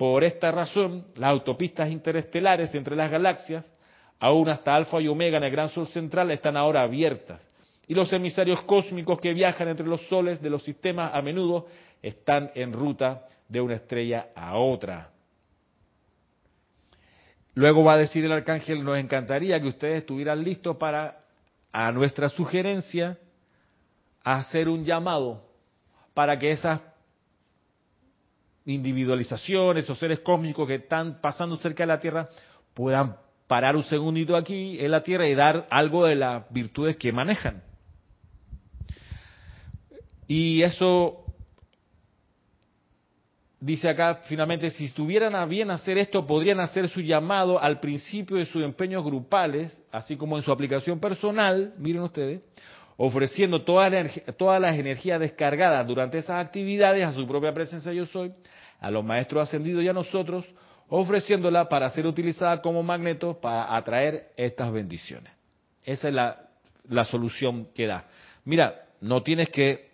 [0.00, 3.70] Por esta razón, las autopistas interestelares entre las galaxias
[4.18, 7.46] aún hasta Alfa y Omega en el gran sol central están ahora abiertas.
[7.86, 11.66] Y los emisarios cósmicos que viajan entre los soles de los sistemas a menudo
[12.00, 15.10] están en ruta de una estrella a otra.
[17.52, 21.24] Luego va a decir el arcángel, nos encantaría que ustedes estuvieran listos para,
[21.72, 23.18] a nuestra sugerencia,
[24.24, 25.44] hacer un llamado
[26.14, 26.89] para que esas
[28.70, 32.28] individualizaciones o seres cósmicos que están pasando cerca de la Tierra
[32.74, 37.10] puedan parar un segundito aquí en la tierra y dar algo de las virtudes que
[37.10, 37.64] manejan.
[40.28, 41.24] Y eso
[43.58, 48.36] dice acá finalmente, si estuvieran a bien hacer esto, podrían hacer su llamado al principio
[48.36, 52.42] de sus empeños grupales, así como en su aplicación personal, miren ustedes,
[53.02, 58.30] ofreciendo todas las energías descargadas durante esas actividades a su propia presencia yo soy,
[58.78, 60.46] a los maestros ascendidos y a nosotros,
[60.86, 65.32] ofreciéndola para ser utilizada como magneto para atraer estas bendiciones.
[65.82, 68.04] Esa es la, solución que da.
[68.44, 69.92] Mira, no tienes que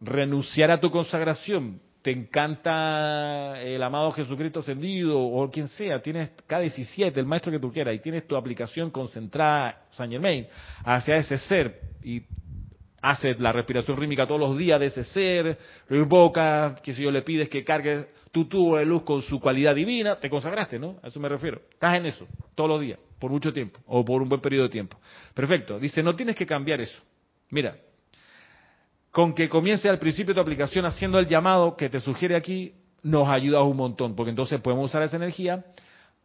[0.00, 1.80] renunciar a tu consagración.
[2.02, 7.72] Te encanta el amado Jesucristo ascendido o quien sea, tienes K17, el maestro que tú
[7.72, 10.46] quieras, y tienes tu aplicación concentrada, Saint Germain,
[10.84, 12.22] hacia ese ser, y
[13.00, 17.10] haces la respiración rítmica todos los días de ese ser, lo invocas, que si yo
[17.12, 20.96] le pides que cargue tu tubo de luz con su cualidad divina, te consagraste, ¿no?
[21.02, 21.60] A eso me refiero.
[21.70, 22.26] Estás en eso,
[22.56, 24.98] todos los días, por mucho tiempo, o por un buen periodo de tiempo.
[25.34, 25.78] Perfecto.
[25.78, 27.00] Dice, no tienes que cambiar eso.
[27.50, 27.76] Mira,
[29.12, 33.28] con que comience al principio tu aplicación haciendo el llamado que te sugiere aquí, nos
[33.28, 35.64] ayuda un montón, porque entonces podemos usar esa energía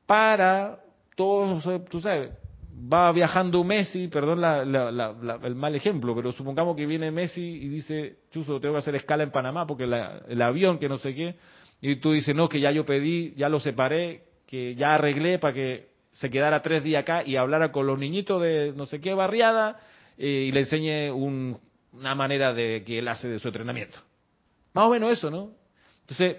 [0.06, 0.80] para
[1.16, 2.32] todos, tú sabes,
[2.72, 8.60] va viajando Messi, perdón el mal ejemplo, pero supongamos que viene Messi y dice, Chuso,
[8.62, 11.36] tengo que hacer escala en Panamá porque el avión que no sé qué,
[11.82, 15.54] y tú dices, no, que ya yo pedí, ya lo separé, que ya arreglé para
[15.54, 19.14] que se quedara tres días acá y hablara con los niñitos de no sé qué
[19.14, 19.78] barriada
[20.18, 21.12] eh, y le enseñe
[21.94, 24.00] una manera de que él hace de su entrenamiento.
[24.74, 25.52] Más o menos eso, ¿no?
[26.02, 26.38] Entonces,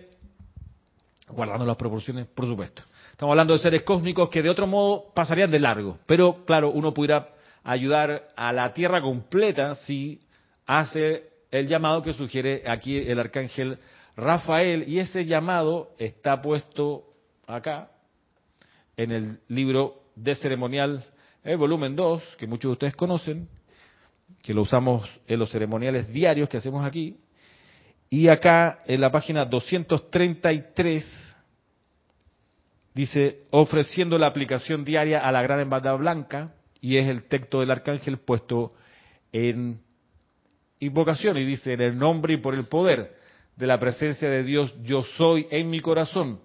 [1.29, 2.83] guardando las proporciones, por supuesto.
[3.13, 6.95] Estamos hablando de seres cósmicos que de otro modo pasarían de largo, pero claro, uno
[6.95, 7.29] pudiera
[7.65, 10.21] ayudar a la Tierra completa si
[10.67, 13.79] hace el llamado que sugiere aquí el arcángel
[14.17, 17.05] Rafael, y ese llamado está puesto
[17.47, 17.91] acá
[18.97, 21.05] en el libro de ceremonial,
[21.45, 23.49] el volumen 2, que muchos de ustedes conocen,
[24.43, 27.17] que lo usamos en los ceremoniales diarios que hacemos aquí,
[28.11, 31.07] y acá en la página 233
[32.95, 37.71] dice, ofreciendo la aplicación diaria a la gran embajada blanca, y es el texto del
[37.71, 38.73] arcángel puesto
[39.33, 39.81] en
[40.81, 43.17] invocación, y dice, en el nombre y por el poder
[43.57, 46.41] de la presencia de Dios, yo soy en mi corazón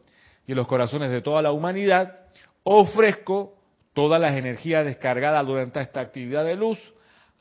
[0.47, 2.19] y en los corazones de toda la humanidad,
[2.63, 3.57] ofrezco
[3.93, 6.79] todas las energías descargadas durante esta actividad de luz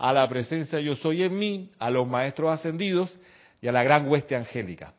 [0.03, 3.16] a la presencia yo soy en mí, a los maestros ascendidos
[3.61, 4.94] y a la gran hueste angélica.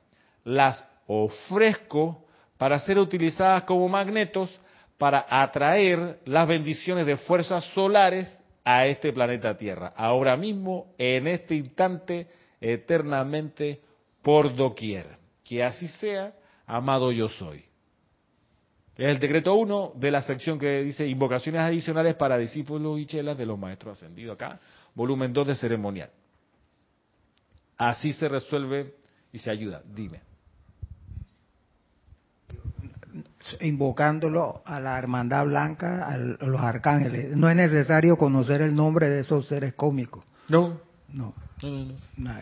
[0.45, 2.25] Las ofrezco
[2.57, 4.49] para ser utilizadas como magnetos
[4.97, 8.33] para atraer las bendiciones de fuerzas solares
[8.63, 12.27] a este planeta Tierra, ahora mismo, en este instante,
[12.61, 13.81] eternamente,
[14.21, 15.17] por doquier.
[15.43, 16.33] Que así sea,
[16.65, 17.65] amado yo soy.
[18.95, 23.37] Es el decreto 1 de la sección que dice invocaciones adicionales para discípulos y chelas
[23.37, 24.59] de los maestros ascendidos acá,
[24.95, 26.09] volumen 2 de ceremonial.
[27.77, 28.93] Así se resuelve
[29.31, 29.81] y se ayuda.
[29.85, 30.21] Dime.
[33.61, 37.35] invocándolo a la hermandad blanca, a los arcángeles.
[37.35, 40.23] No es necesario conocer el nombre de esos seres cómicos.
[40.47, 40.79] No.
[41.09, 41.33] No.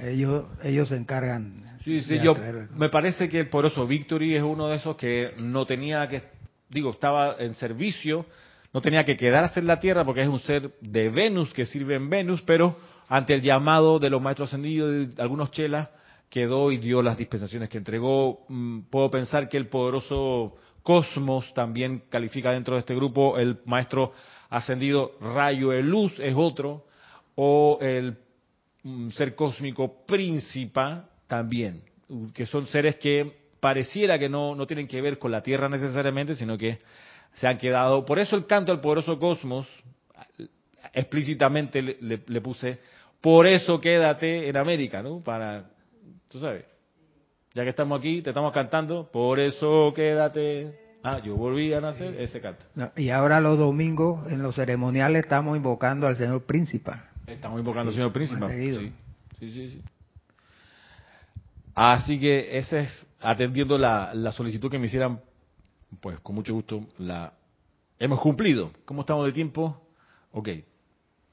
[0.01, 1.77] ellos, ellos se encargan.
[1.83, 2.35] Sí, sí, yo
[2.75, 6.23] me parece que el poroso Victory es uno de esos que no tenía que,
[6.69, 8.25] digo, estaba en servicio,
[8.73, 11.95] no tenía que quedarse en la tierra porque es un ser de Venus que sirve
[11.95, 15.89] en Venus, pero ante el llamado de los maestros ascendidos de algunos chelas,
[16.29, 18.45] quedó y dio las dispensaciones que entregó.
[18.47, 24.13] Mm, puedo pensar que el poderoso Cosmos también califica dentro de este grupo, el maestro
[24.49, 26.85] ascendido Rayo de Luz es otro,
[27.35, 28.17] o el
[28.83, 31.83] mm, ser cósmico Príncipa también,
[32.33, 36.35] que son seres que pareciera que no, no tienen que ver con la Tierra necesariamente,
[36.35, 36.79] sino que
[37.33, 38.05] se han quedado.
[38.05, 39.67] Por eso el canto al poderoso cosmos,
[40.93, 42.79] explícitamente le, le, puse,
[43.21, 45.19] por eso quédate en América, ¿no?
[45.19, 45.65] Para,
[46.27, 46.65] tú sabes,
[47.53, 50.79] ya que estamos aquí, te estamos cantando, por eso quédate.
[51.03, 52.65] Ah, yo volví a nacer ese canto.
[52.95, 56.91] y ahora los domingos en los ceremoniales estamos invocando al señor príncipe.
[57.25, 58.47] Estamos invocando al señor príncipe.
[58.49, 58.93] Sí,
[59.39, 59.81] sí, sí, sí.
[61.73, 65.21] Así que ese es, atendiendo la, la solicitud que me hicieran,
[65.99, 67.33] pues con mucho gusto la
[67.99, 68.71] hemos cumplido.
[68.85, 69.81] ¿Cómo estamos de tiempo?
[70.31, 70.49] Ok.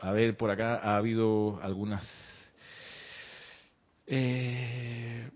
[0.01, 2.07] A ver, por acá ha habido algunas...
[4.07, 5.31] Eh,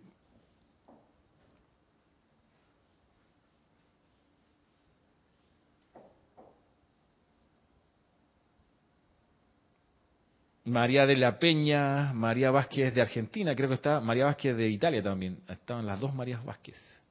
[10.64, 15.02] María de la Peña, María Vázquez de Argentina, creo que está, María Vázquez de Italia
[15.02, 17.01] también, estaban las dos Marías Vázquez.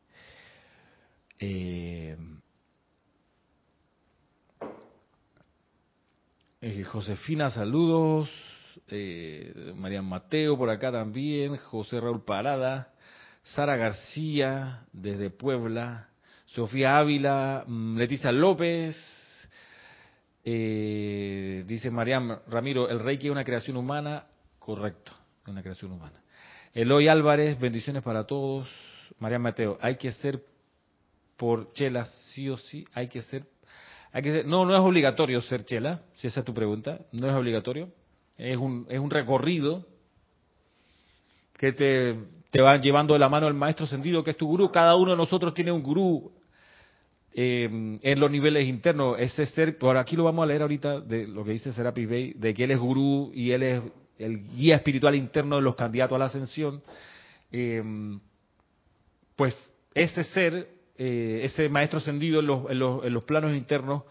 [1.44, 2.16] Eh,
[6.62, 8.30] eh, Josefina, saludos.
[8.88, 11.58] Eh, María Mateo por acá también.
[11.58, 12.94] José Raúl Parada.
[13.42, 16.10] Sara García desde Puebla.
[16.46, 17.64] Sofía Ávila.
[17.66, 18.96] Mm, Leticia López.
[20.44, 24.26] Dice Mariam Ramiro, el Reiki es una creación humana,
[24.58, 25.12] correcto,
[25.46, 26.20] una creación humana.
[26.74, 28.68] Eloy Álvarez, bendiciones para todos.
[29.20, 30.44] Mariam Mateo, hay que ser
[31.42, 33.46] por chela, sí o sí, hay que ser,
[34.12, 37.28] hay que ser, no, no es obligatorio ser chela, si esa es tu pregunta, no
[37.28, 37.90] es obligatorio,
[38.38, 39.84] es un, es un recorrido
[41.58, 42.16] que te,
[42.52, 45.14] te va llevando de la mano el maestro sentido que es tu gurú, cada uno
[45.14, 46.32] de nosotros tiene un gurú
[47.34, 51.26] eh, en los niveles internos, ese ser, por aquí lo vamos a leer ahorita de
[51.26, 53.82] lo que dice Serapis Bey, de que él es gurú y él es
[54.20, 56.84] el guía espiritual interno de los candidatos a la ascensión,
[57.52, 57.82] eh,
[59.36, 59.56] pues
[59.96, 64.04] ese ser, eh, ese maestro ascendido en los, en los, planos internos,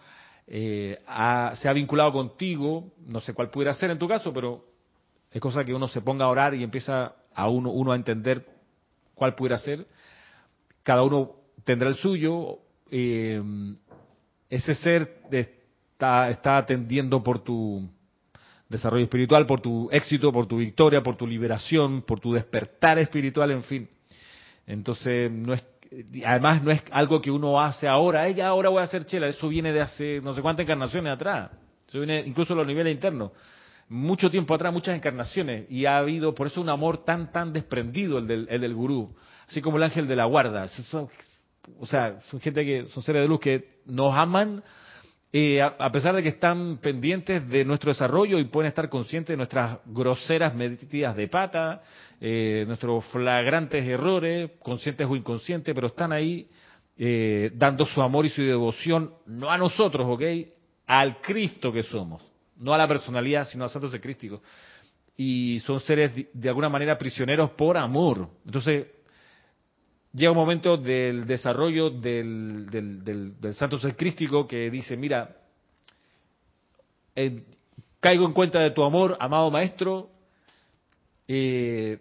[0.49, 4.65] se ha vinculado contigo, no sé cuál pudiera ser en tu caso, pero
[5.31, 8.45] es cosa que uno se ponga a orar y empieza a uno, uno a entender
[9.15, 9.87] cuál pudiera ser.
[10.83, 12.59] Cada uno tendrá el suyo,
[12.91, 13.41] eh,
[14.49, 17.89] ese ser está, está atendiendo por tu
[18.69, 23.53] desarrollo espiritual, por tu éxito, por tu victoria, por tu liberación, por tu despertar espiritual,
[23.53, 23.89] en fin.
[24.67, 25.63] Entonces, no es,
[26.25, 29.49] además no es algo que uno hace ahora, ella ahora voy a hacer chela, eso
[29.49, 31.51] viene de hace no sé cuántas encarnaciones atrás,
[31.89, 33.33] eso viene incluso a los niveles internos.
[33.89, 38.19] mucho tiempo atrás, muchas encarnaciones, y ha habido por eso un amor tan, tan desprendido
[38.19, 39.17] el del, el del gurú,
[39.49, 40.67] así como el ángel de la guarda.
[41.79, 44.63] O sea, son gente que, son seres de luz que nos aman,
[45.33, 49.33] eh, a, a pesar de que están pendientes de nuestro desarrollo y pueden estar conscientes
[49.33, 51.83] de nuestras groseras metidas de pata,
[52.21, 56.49] eh, nuestros flagrantes errores, conscientes o inconscientes, pero están ahí
[56.99, 60.23] eh, dando su amor y su devoción, no a nosotros, ¿ok?
[60.87, 62.23] Al Cristo que somos,
[62.59, 64.43] no a la personalidad, sino al Santo Ser Crístico.
[65.17, 68.29] Y son seres de, de alguna manera prisioneros por amor.
[68.45, 68.87] Entonces,
[70.13, 75.37] llega un momento del desarrollo del, del, del, del Santo Ser Crístico que dice, mira,
[77.15, 77.45] eh,
[78.01, 80.11] caigo en cuenta de tu amor, amado Maestro,
[81.29, 81.99] eh,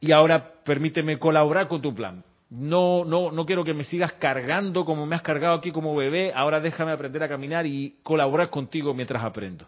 [0.00, 2.24] y ahora permíteme colaborar con tu plan.
[2.48, 6.32] No, no, no quiero que me sigas cargando como me has cargado aquí como bebé.
[6.32, 9.66] Ahora déjame aprender a caminar y colaborar contigo mientras aprendo.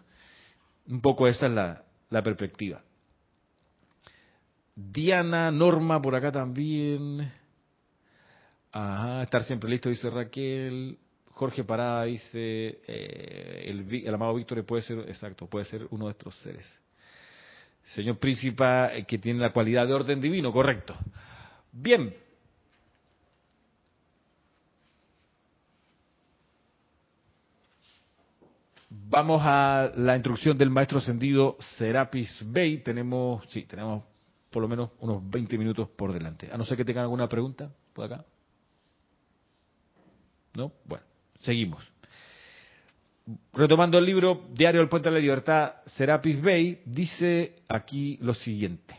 [0.87, 2.81] Un poco esa es la, la perspectiva.
[4.75, 7.29] Diana, Norma por acá también.
[8.71, 10.97] Ajá, estar siempre listo, dice Raquel.
[11.31, 16.35] Jorge Parada dice, eh, el, amado Víctor puede ser, exacto, puede ser uno de estos
[16.39, 16.67] seres.
[17.83, 18.63] Señor Príncipe,
[18.97, 20.95] eh, que tiene la cualidad de orden divino, correcto.
[21.71, 22.13] Bien.
[28.89, 32.83] Vamos a la instrucción del maestro ascendido Serapis Bey.
[32.83, 34.03] Tenemos, sí, tenemos
[34.49, 36.49] por lo menos unos 20 minutos por delante.
[36.51, 38.25] A no ser que tengan alguna pregunta por acá.
[40.59, 40.73] ¿No?
[40.83, 41.05] Bueno,
[41.39, 41.81] seguimos.
[43.53, 48.93] Retomando el libro Diario del Puente de la Libertad, Serapis Bey dice aquí lo siguiente.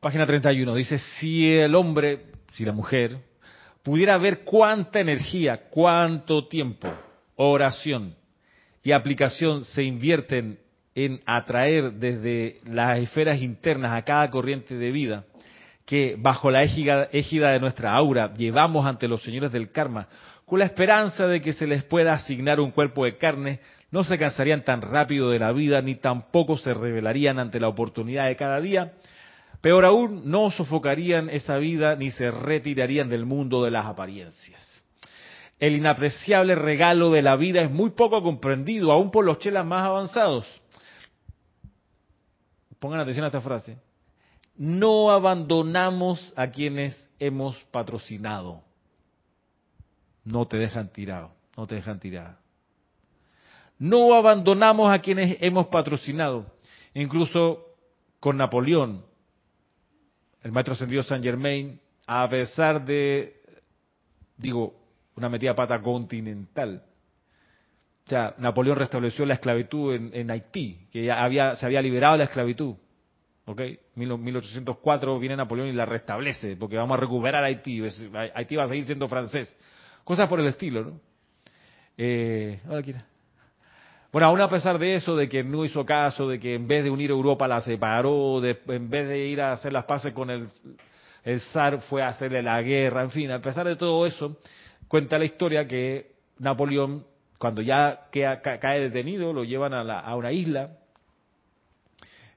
[0.00, 3.18] Página 31 dice, si el hombre, si la mujer,
[3.84, 6.92] pudiera ver cuánta energía, cuánto tiempo,
[7.36, 8.16] oración
[8.82, 10.58] y aplicación se invierten
[10.94, 15.24] en atraer desde las esferas internas a cada corriente de vida
[15.86, 20.08] que bajo la égida, de nuestra aura llevamos ante los señores del karma,
[20.46, 24.18] con la esperanza de que se les pueda asignar un cuerpo de carne, no se
[24.18, 28.60] cansarían tan rápido de la vida ni tampoco se rebelarían ante la oportunidad de cada
[28.60, 28.92] día.
[29.60, 34.82] Peor aún, no sofocarían esa vida ni se retirarían del mundo de las apariencias.
[35.60, 39.84] El inapreciable regalo de la vida es muy poco comprendido, aún por los chelas más
[39.84, 40.61] avanzados.
[42.82, 43.78] Pongan atención a esta frase.
[44.56, 48.64] No abandonamos a quienes hemos patrocinado.
[50.24, 52.40] No te dejan tirado, no te dejan tirada.
[53.78, 56.44] No abandonamos a quienes hemos patrocinado.
[56.92, 57.64] Incluso
[58.18, 59.04] con Napoleón,
[60.42, 63.40] el maestro ascendido Saint Germain, a pesar de,
[64.36, 64.74] digo,
[65.14, 66.82] una metida pata continental.
[68.12, 72.24] Sea, Napoleón restableció la esclavitud en, en Haití, que ya había, se había liberado la
[72.24, 72.74] esclavitud.
[73.46, 73.62] ¿Ok?
[73.94, 77.82] 1804 viene Napoleón y la restablece, porque vamos a recuperar Haití.
[78.34, 79.56] Haití va a seguir siendo francés.
[80.04, 81.00] Cosas por el estilo, ¿no?
[81.96, 82.60] Eh.
[84.12, 86.84] Bueno, aún a pesar de eso, de que no hizo caso, de que en vez
[86.84, 90.28] de unir Europa la separó, de, en vez de ir a hacer las paces con
[90.28, 90.46] el,
[91.24, 94.36] el zar, fue a hacerle la guerra, en fin, a pesar de todo eso,
[94.86, 97.06] cuenta la historia que Napoleón,
[97.42, 100.76] cuando ya queda- ca- cae detenido, lo llevan a, la- a una isla,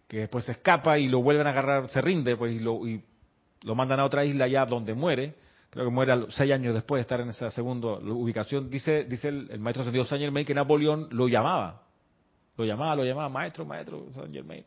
[0.08, 3.04] que después se escapa y lo vuelven a agarrar, se rinde, pues, y lo, y
[3.62, 5.36] lo mandan a otra isla ya donde muere,
[5.70, 9.60] creo que muere seis años después de estar en esa segunda ubicación, dice, dice el,
[9.60, 11.84] maestro ascendido Saint Germain que Napoleón lo llamaba,
[12.58, 14.66] lo llamaba, lo llamaba, maestro, maestro Saint Germain,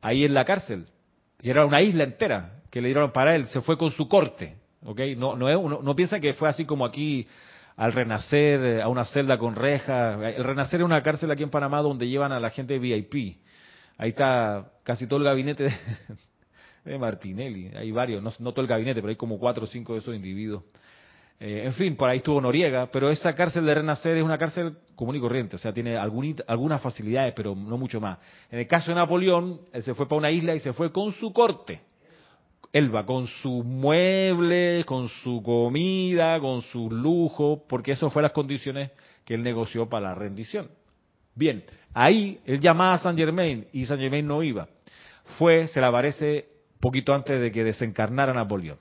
[0.00, 0.86] ahí en la cárcel,
[1.42, 4.56] y era una isla entera que le dieron para él, se fue con su corte,
[4.82, 4.98] ¿ok?
[5.18, 7.26] No, no, no, no piensa que fue así como aquí
[7.76, 11.50] al renacer, eh, a una celda con rejas, el renacer es una cárcel aquí en
[11.50, 13.38] Panamá donde llevan a la gente VIP,
[13.98, 15.68] ahí está casi todo el gabinete
[16.84, 19.94] de, Martinelli, hay varios, no, no todo el gabinete, pero hay como cuatro o cinco
[19.94, 20.64] de esos individuos.
[21.44, 24.76] Eh, en fin, por ahí estuvo Noriega, pero esa cárcel de Renacer es una cárcel
[24.94, 28.18] común y corriente, o sea, tiene algún- algunas facilidades, pero no mucho más.
[28.48, 31.10] En el caso de Napoleón, él se fue para una isla y se fue con
[31.12, 31.80] su corte.
[32.72, 38.32] Él va con sus muebles, con su comida, con sus lujos, porque eso fue las
[38.32, 38.90] condiciones
[39.24, 40.70] que él negoció para la rendición.
[41.34, 44.68] Bien, ahí él llamaba a San Germain y San Germain no iba.
[45.38, 46.48] Fue, se le aparece
[46.80, 48.78] poquito antes de que desencarnara Napoleón.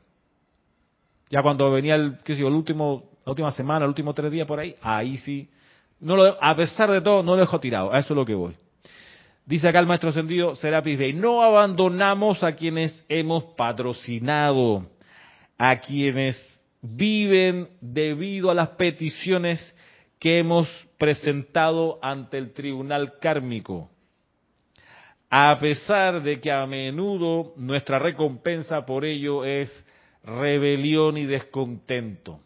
[1.30, 4.32] Ya cuando venía el, qué sé yo, el último, la última semana, el último tres
[4.32, 5.50] días por ahí, ahí sí,
[6.00, 7.94] no lo, a pesar de todo, no lo dejó tirado.
[7.94, 8.56] A eso es lo que voy.
[9.46, 14.88] Dice acá el maestro ascendido Serapis Bey, no abandonamos a quienes hemos patrocinado,
[15.58, 16.38] a quienes
[16.82, 19.76] viven debido a las peticiones
[20.20, 20.68] que hemos
[20.98, 23.90] presentado ante el tribunal kármico,
[25.30, 29.72] a pesar de que a menudo nuestra recompensa por ello es
[30.24, 32.40] rebelión y descontento.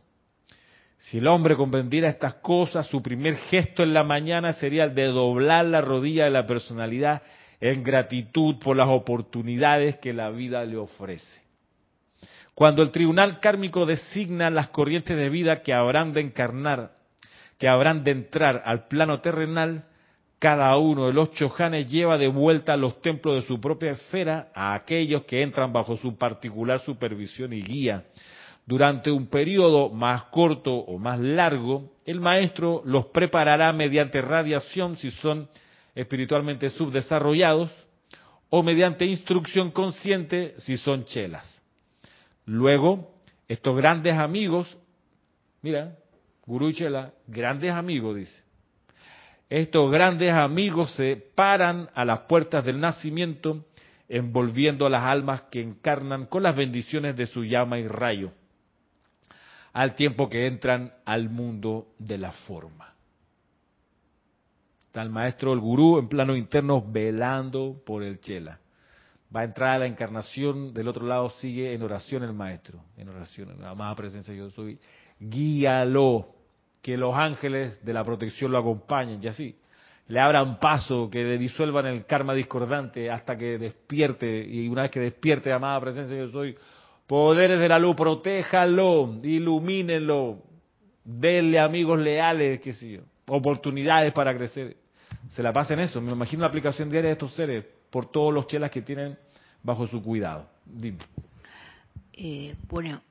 [1.06, 5.06] Si el hombre comprendiera estas cosas, su primer gesto en la mañana sería el de
[5.06, 7.22] doblar la rodilla de la personalidad
[7.62, 11.44] en gratitud por las oportunidades que la vida le ofrece.
[12.56, 16.94] Cuando el tribunal kármico designa las corrientes de vida que habrán de encarnar,
[17.60, 19.84] que habrán de entrar al plano terrenal,
[20.40, 24.50] cada uno de los chojanes lleva de vuelta a los templos de su propia esfera
[24.56, 28.06] a aquellos que entran bajo su particular supervisión y guía.
[28.66, 35.12] Durante un periodo más corto o más largo, el maestro los preparará mediante radiación si
[35.12, 35.48] son
[35.94, 37.72] espiritualmente subdesarrollados
[38.50, 41.62] o mediante instrucción consciente si son chelas.
[42.46, 43.12] Luego,
[43.48, 44.78] estos grandes amigos,
[45.62, 45.96] mira,
[46.46, 48.44] Guru y Chela, grandes amigos, dice,
[49.50, 53.66] estos grandes amigos se paran a las puertas del nacimiento,
[54.10, 58.32] envolviendo a las almas que encarnan con las bendiciones de su llama y rayo,
[59.76, 62.94] al tiempo que entran al mundo de la forma.
[64.88, 68.58] Está el maestro, el gurú, en plano interno, velando por el chela.
[69.36, 73.10] Va a entrar a la encarnación, del otro lado sigue en oración el maestro, en
[73.10, 74.80] oración, la amada presencia yo soy.
[75.20, 76.30] Guíalo,
[76.82, 79.60] que los ángeles de la protección lo acompañen y así.
[80.08, 84.92] Le abran paso, que le disuelvan el karma discordante hasta que despierte y una vez
[84.92, 86.56] que despierte, amada presencia yo soy,
[87.08, 90.44] poderes de la luz, protéjalo, ilumínenlo,
[91.04, 94.78] denle amigos leales, qué sé yo, oportunidades para crecer.
[95.32, 96.02] Se la pasa en eso.
[96.02, 99.18] Me imagino la aplicación diaria de estos seres por todos los chelas que tienen
[99.64, 100.48] bajo su cuidado.
[100.66, 101.00] Dime.
[102.14, 103.02] Eh, bueno,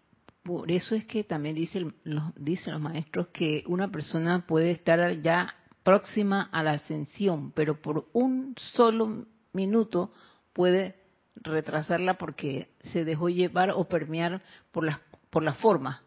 [0.43, 5.21] por eso es que también dicen los, dicen los maestros que una persona puede estar
[5.23, 10.13] ya próxima a la ascensión, pero por un solo minuto
[10.53, 11.04] puede
[11.37, 14.99] retrasarla porque se dejó llevar o permear por las
[15.35, 16.01] por la forma,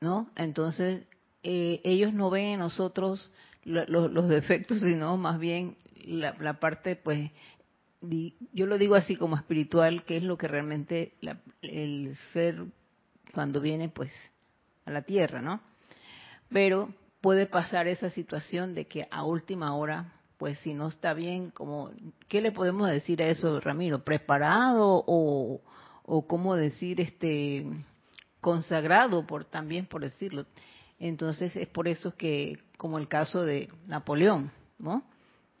[0.00, 0.30] ¿no?
[0.34, 1.02] Entonces
[1.42, 3.30] eh, ellos no ven en nosotros
[3.64, 5.76] los defectos, sino más bien
[6.06, 7.30] la, la parte, pues,
[8.00, 11.12] yo lo digo así como espiritual, que es lo que realmente
[11.60, 12.64] el ser
[13.34, 14.10] cuando viene pues
[14.86, 15.60] a la tierra, ¿no?
[16.48, 21.50] Pero puede pasar esa situación de que a última hora, pues si no está bien,
[21.50, 21.90] como,
[22.28, 24.04] ¿qué le podemos decir a eso, Ramiro?
[24.04, 25.60] ¿Preparado o,
[26.04, 27.66] o cómo decir, este,
[28.40, 30.46] consagrado, por también por decirlo?
[30.98, 35.02] Entonces es por eso que, como el caso de Napoleón, ¿no?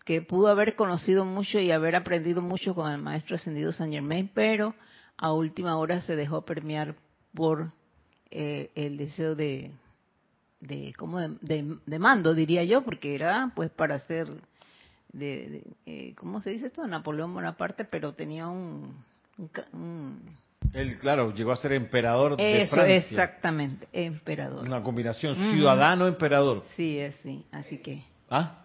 [0.04, 4.30] Que pudo haber conocido mucho y haber aprendido mucho con el maestro ascendido Saint Germain,
[4.32, 4.74] pero
[5.16, 6.94] a última hora se dejó permear
[7.34, 7.72] por
[8.30, 9.72] eh, el deseo de,
[10.60, 14.28] de, como de, mando, diría yo, porque era pues para ser,
[15.12, 16.86] de, eh, ¿cómo se dice esto?
[16.86, 18.94] Napoleón Bonaparte, pero tenía un,
[20.72, 22.96] él, claro, llegó a ser emperador de Francia.
[22.96, 24.66] Exactamente, emperador.
[24.66, 26.64] Una combinación ciudadano-emperador.
[26.76, 28.02] Sí, es sí, así que.
[28.28, 28.64] ¿Ah?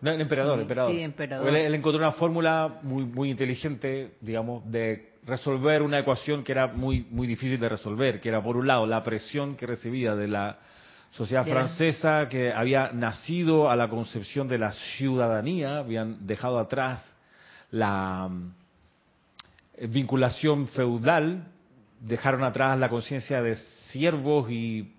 [0.00, 0.92] No, emperador, emperador.
[0.92, 1.54] Sí, emperador.
[1.54, 7.06] Él, encontró una fórmula muy, muy inteligente, digamos, de resolver una ecuación que era muy,
[7.08, 10.58] muy difícil de resolver, que era por un lado la presión que recibía de la
[11.12, 17.04] sociedad francesa que había nacido a la concepción de la ciudadanía, habían dejado atrás
[17.70, 18.54] la mm,
[19.88, 21.48] vinculación feudal,
[22.00, 23.56] dejaron atrás la conciencia de
[23.90, 24.94] siervos y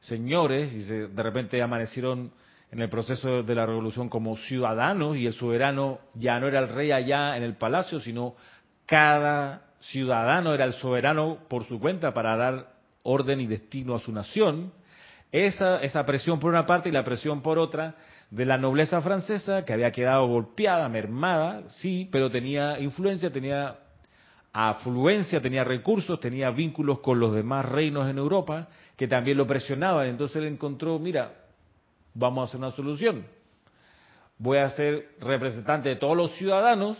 [0.00, 2.32] señores y de repente amanecieron
[2.70, 6.68] en el proceso de la revolución como ciudadanos y el soberano ya no era el
[6.68, 8.34] rey allá en el palacio, sino
[8.86, 12.72] cada ciudadano era el soberano por su cuenta para dar
[13.04, 14.72] orden y destino a su nación.
[15.30, 17.96] Esa, esa presión por una parte y la presión por otra
[18.30, 23.76] de la nobleza francesa que había quedado golpeada, mermada, sí, pero tenía influencia, tenía
[24.52, 30.06] afluencia, tenía recursos, tenía vínculos con los demás reinos en Europa que también lo presionaban.
[30.06, 31.32] Entonces él encontró, mira,
[32.14, 33.26] vamos a hacer una solución.
[34.38, 36.96] Voy a ser representante de todos los ciudadanos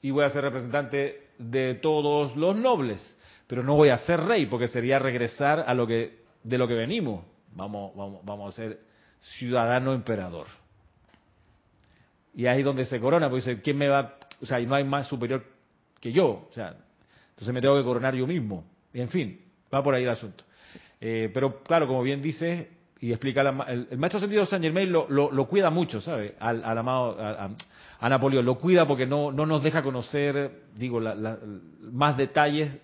[0.00, 3.16] y voy a ser representante de todos los nobles,
[3.46, 6.74] pero no voy a ser rey porque sería regresar a lo que de lo que
[6.74, 7.24] venimos.
[7.54, 8.80] Vamos, vamos, vamos a ser
[9.20, 10.46] ciudadano emperador.
[12.34, 14.16] Y ahí es donde se corona, porque dice, ¿quién me va?
[14.40, 15.44] O sea, no hay más superior
[16.00, 16.46] que yo.
[16.48, 16.76] O sea,
[17.30, 18.64] entonces me tengo que coronar yo mismo.
[18.92, 19.40] Y en fin,
[19.72, 20.44] va por ahí el asunto.
[21.00, 22.70] Eh, pero claro, como bien dice
[23.02, 26.36] y explica el, maestro sentido San Germain lo, lo, cuida mucho, ¿sabe?
[26.38, 32.78] Al, amado a, Napoleón lo cuida porque no, no nos deja conocer, digo, más detalles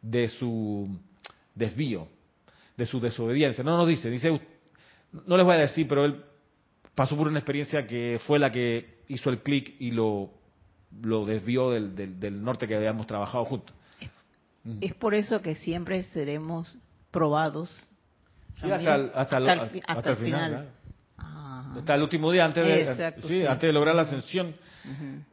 [0.00, 0.88] de su
[1.54, 2.08] desvío,
[2.78, 3.62] de su desobediencia.
[3.64, 4.40] No nos dice, dice,
[5.26, 6.24] no les voy a decir, pero él
[6.94, 10.30] pasó por una experiencia que fue la que hizo el clic y lo,
[11.02, 13.74] lo desvió del, del, norte que habíamos trabajado juntos.
[14.80, 16.78] Es por eso que siempre seremos
[17.10, 17.88] probados.
[18.62, 19.36] hasta, el, hasta,
[20.10, 20.68] el, final.
[21.16, 21.74] Ah.
[21.78, 24.54] Hasta el último día antes de, antes de lograr la ascensión.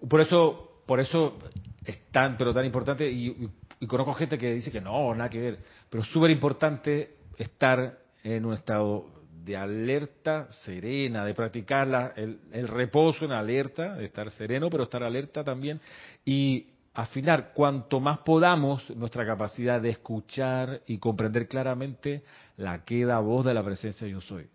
[0.09, 1.37] Por eso, por eso
[1.83, 3.07] es tan, pero tan importante.
[3.07, 5.59] Y, y, conozco gente que dice que no, nada que ver.
[5.89, 9.05] Pero súper importante estar en un estado
[9.43, 15.03] de alerta serena, de practicar el, el, reposo en alerta, de estar sereno, pero estar
[15.03, 15.79] alerta también,
[16.25, 22.23] y afinar cuanto más podamos nuestra capacidad de escuchar y comprender claramente
[22.57, 24.47] la queda voz de la presencia yo soy.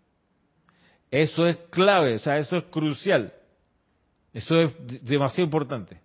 [1.11, 3.33] Eso es clave, o sea, eso es crucial.
[4.33, 4.73] Eso es
[5.03, 5.99] demasiado importante.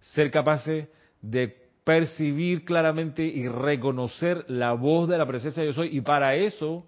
[0.00, 0.88] Ser capaces
[1.20, 5.96] de percibir claramente y reconocer la voz de la presencia yo soy.
[5.96, 6.84] Y para eso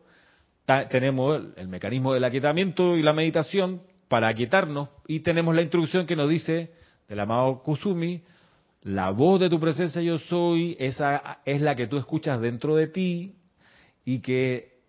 [0.90, 4.88] tenemos el, mecanismo del aquietamiento y la meditación para aquietarnos.
[5.06, 6.72] Y tenemos la instrucción que nos dice
[7.08, 8.24] del amado Kusumi,
[8.82, 12.88] la voz de tu presencia yo soy, esa es la que tú escuchas dentro de
[12.88, 13.36] ti
[14.04, 14.80] y que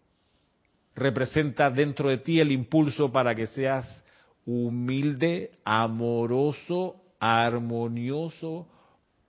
[0.95, 4.03] representa dentro de ti el impulso para que seas
[4.43, 8.67] humilde, amoroso, armonioso,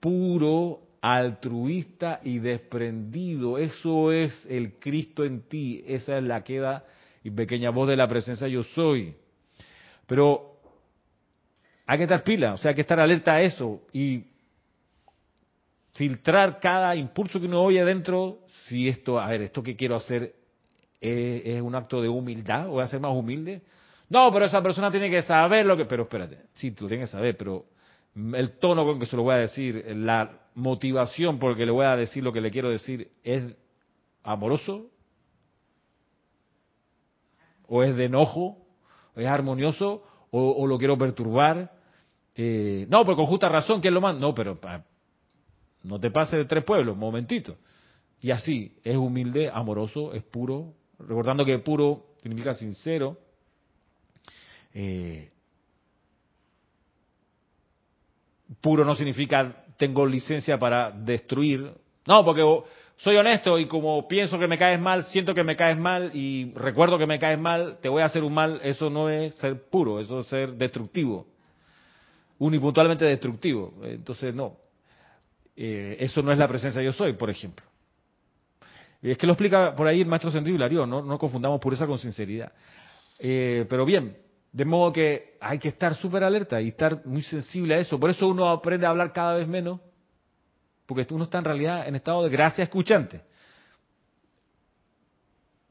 [0.01, 3.57] puro, altruista y desprendido.
[3.57, 5.81] Eso es el Cristo en ti.
[5.87, 6.83] Esa es la queda
[7.23, 9.15] y pequeña voz de la presencia yo soy.
[10.05, 10.57] Pero
[11.85, 14.25] hay que estar pila, o sea, hay que estar alerta a eso y
[15.93, 20.33] filtrar cada impulso que uno oye adentro, si esto, a ver, esto que quiero hacer
[20.99, 23.61] es, es un acto de humildad, voy a ser más humilde.
[24.09, 27.11] No, pero esa persona tiene que saber lo que, pero espérate, sí, tú tienes que
[27.13, 27.65] saber, pero
[28.15, 31.85] el tono con que se lo voy a decir, la motivación por que le voy
[31.85, 33.55] a decir lo que le quiero decir, ¿es
[34.23, 34.89] amoroso?
[37.67, 38.57] ¿O es de enojo?
[39.15, 40.03] ¿Es armonioso?
[40.31, 41.71] ¿O, lo quiero perturbar?
[42.35, 44.19] Eh, no, pues con justa razón, ¿quién lo manda?
[44.19, 44.59] No, pero
[45.83, 47.57] no te pases de tres pueblos, momentito.
[48.21, 53.17] Y así, es humilde, amoroso, es puro, recordando que puro significa sincero.
[54.73, 55.31] Eh,
[58.59, 61.71] puro no significa tengo licencia para destruir.
[62.05, 62.43] No, porque
[62.97, 66.51] soy honesto y como pienso que me caes mal, siento que me caes mal y
[66.53, 69.69] recuerdo que me caes mal, te voy a hacer un mal, eso no es ser
[69.69, 71.25] puro, eso es ser destructivo.
[72.39, 73.73] Unipuntualmente destructivo.
[73.83, 74.57] Entonces, no.
[75.55, 77.65] Eh, eso no es la presencia yo soy, por ejemplo.
[79.01, 81.01] Y es que lo explica por ahí el maestro Sentido ¿no?
[81.01, 82.51] no confundamos pureza con sinceridad.
[83.19, 84.15] Eh, pero bien,
[84.51, 87.99] de modo que hay que estar súper alerta y estar muy sensible a eso.
[87.99, 89.79] Por eso uno aprende a hablar cada vez menos,
[90.85, 93.21] porque uno está en realidad en estado de gracia escuchante.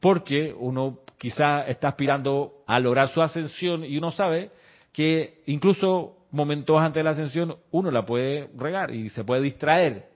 [0.00, 4.50] Porque uno quizá está aspirando a lograr su ascensión y uno sabe
[4.92, 10.08] que incluso momentos antes de la ascensión uno la puede regar y se puede distraer,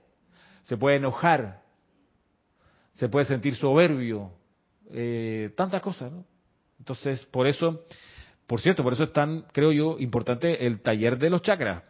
[0.63, 1.61] se puede enojar,
[2.95, 4.31] se puede sentir soberbio,
[4.89, 6.25] eh, tantas cosas, ¿no?
[6.79, 7.85] Entonces, por eso
[8.47, 11.83] por cierto, por eso es tan, creo yo, importante el taller de los chakras,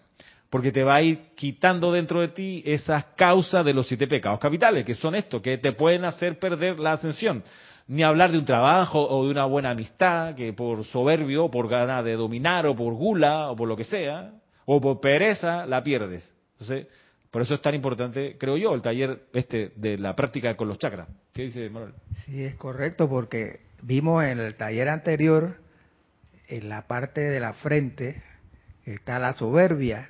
[0.50, 4.40] porque te va a ir quitando dentro de ti esas causas de los siete pecados
[4.40, 7.44] capitales, que son estos, que te pueden hacer perder la ascensión.
[7.88, 12.04] Ni hablar de un trabajo o de una buena amistad, que por soberbio, por ganas
[12.04, 14.32] de dominar, o por gula, o por lo que sea,
[14.66, 16.34] o por pereza, la pierdes.
[16.54, 16.88] Entonces,
[17.30, 20.80] por eso es tan importante, creo yo, el taller este de la práctica con los
[20.80, 21.10] chakras.
[21.34, 21.94] ¿Qué dice Manuel?
[22.26, 25.58] Sí, es correcto, porque vimos en el taller anterior
[26.48, 28.22] en la parte de la frente
[28.86, 30.10] está la soberbia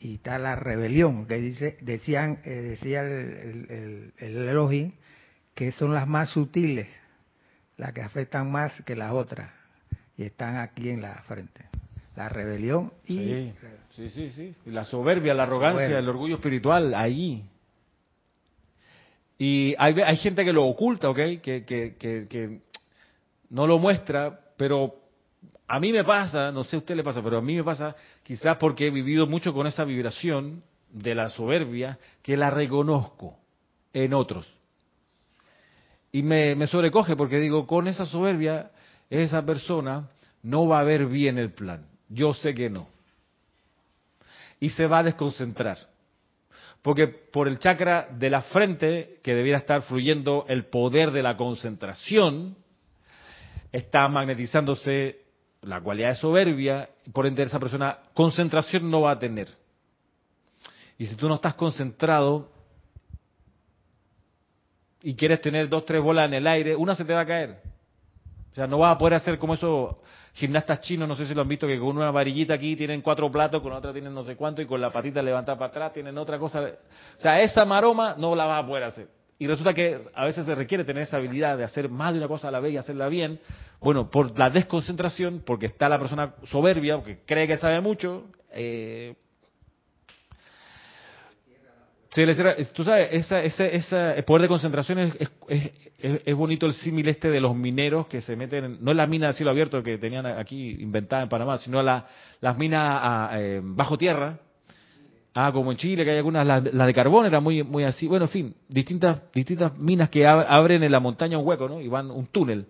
[0.00, 4.92] y está la rebelión, que dice, decían, eh, decía el, el, Elohim,
[5.54, 6.88] que son las más sutiles,
[7.78, 9.50] las que afectan más que las otras,
[10.18, 11.64] y están aquí en la frente.
[12.16, 13.52] La rebelión y...
[13.96, 14.54] Sí, sí, sí.
[14.66, 17.48] La soberbia, la arrogancia, el orgullo espiritual, ahí.
[19.38, 21.16] Y hay, hay gente que lo oculta, ¿ok?
[21.16, 22.60] Que, que, que, que
[23.50, 25.03] no lo muestra, pero
[25.66, 27.96] a mí me pasa, no sé a usted le pasa, pero a mí me pasa
[28.22, 33.38] quizás porque he vivido mucho con esa vibración de la soberbia que la reconozco
[33.92, 34.46] en otros.
[36.12, 38.70] Y me, me sobrecoge porque digo, con esa soberbia,
[39.10, 40.10] esa persona
[40.42, 41.86] no va a ver bien el plan.
[42.08, 42.88] Yo sé que no.
[44.60, 45.78] Y se va a desconcentrar.
[46.82, 51.36] Porque por el chakra de la frente, que debiera estar fluyendo el poder de la
[51.36, 52.56] concentración,
[53.72, 55.23] está magnetizándose
[55.64, 59.48] la cualidad de soberbia, por ende esa persona concentración no va a tener.
[60.98, 62.50] Y si tú no estás concentrado,
[65.02, 67.60] y quieres tener dos, tres bolas en el aire, una se te va a caer.
[68.52, 69.96] O sea, no vas a poder hacer como esos
[70.32, 73.30] gimnastas chinos, no sé si lo han visto, que con una varillita aquí tienen cuatro
[73.30, 76.16] platos, con otra tienen no sé cuánto, y con la patita levantada para atrás tienen
[76.16, 76.60] otra cosa.
[76.60, 79.08] O sea, esa maroma no la vas a poder hacer.
[79.38, 82.28] Y resulta que a veces se requiere tener esa habilidad de hacer más de una
[82.28, 83.40] cosa a la vez y hacerla bien.
[83.80, 89.14] Bueno, por la desconcentración, porque está la persona soberbia, porque cree que sabe mucho, eh,
[92.74, 95.14] tú sabes, esa, el poder de concentración es,
[95.48, 95.70] es,
[96.24, 99.28] es, bonito el símil este de los mineros que se meten, no es la mina
[99.28, 102.06] de cielo abierto que tenían aquí inventada en Panamá, sino la,
[102.40, 104.38] las minas eh, bajo tierra,
[105.34, 108.26] ah, como en Chile, que hay algunas, la, de carbón era muy, muy así, bueno,
[108.26, 111.80] en fin, distintas, distintas minas que abren en la montaña un hueco, ¿no?
[111.80, 112.66] Y van un túnel.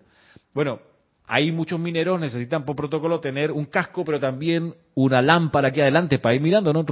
[0.53, 0.79] Bueno,
[1.27, 6.19] hay muchos mineros necesitan por protocolo tener un casco, pero también una lámpara aquí adelante
[6.19, 6.85] para ir mirando, ¿no?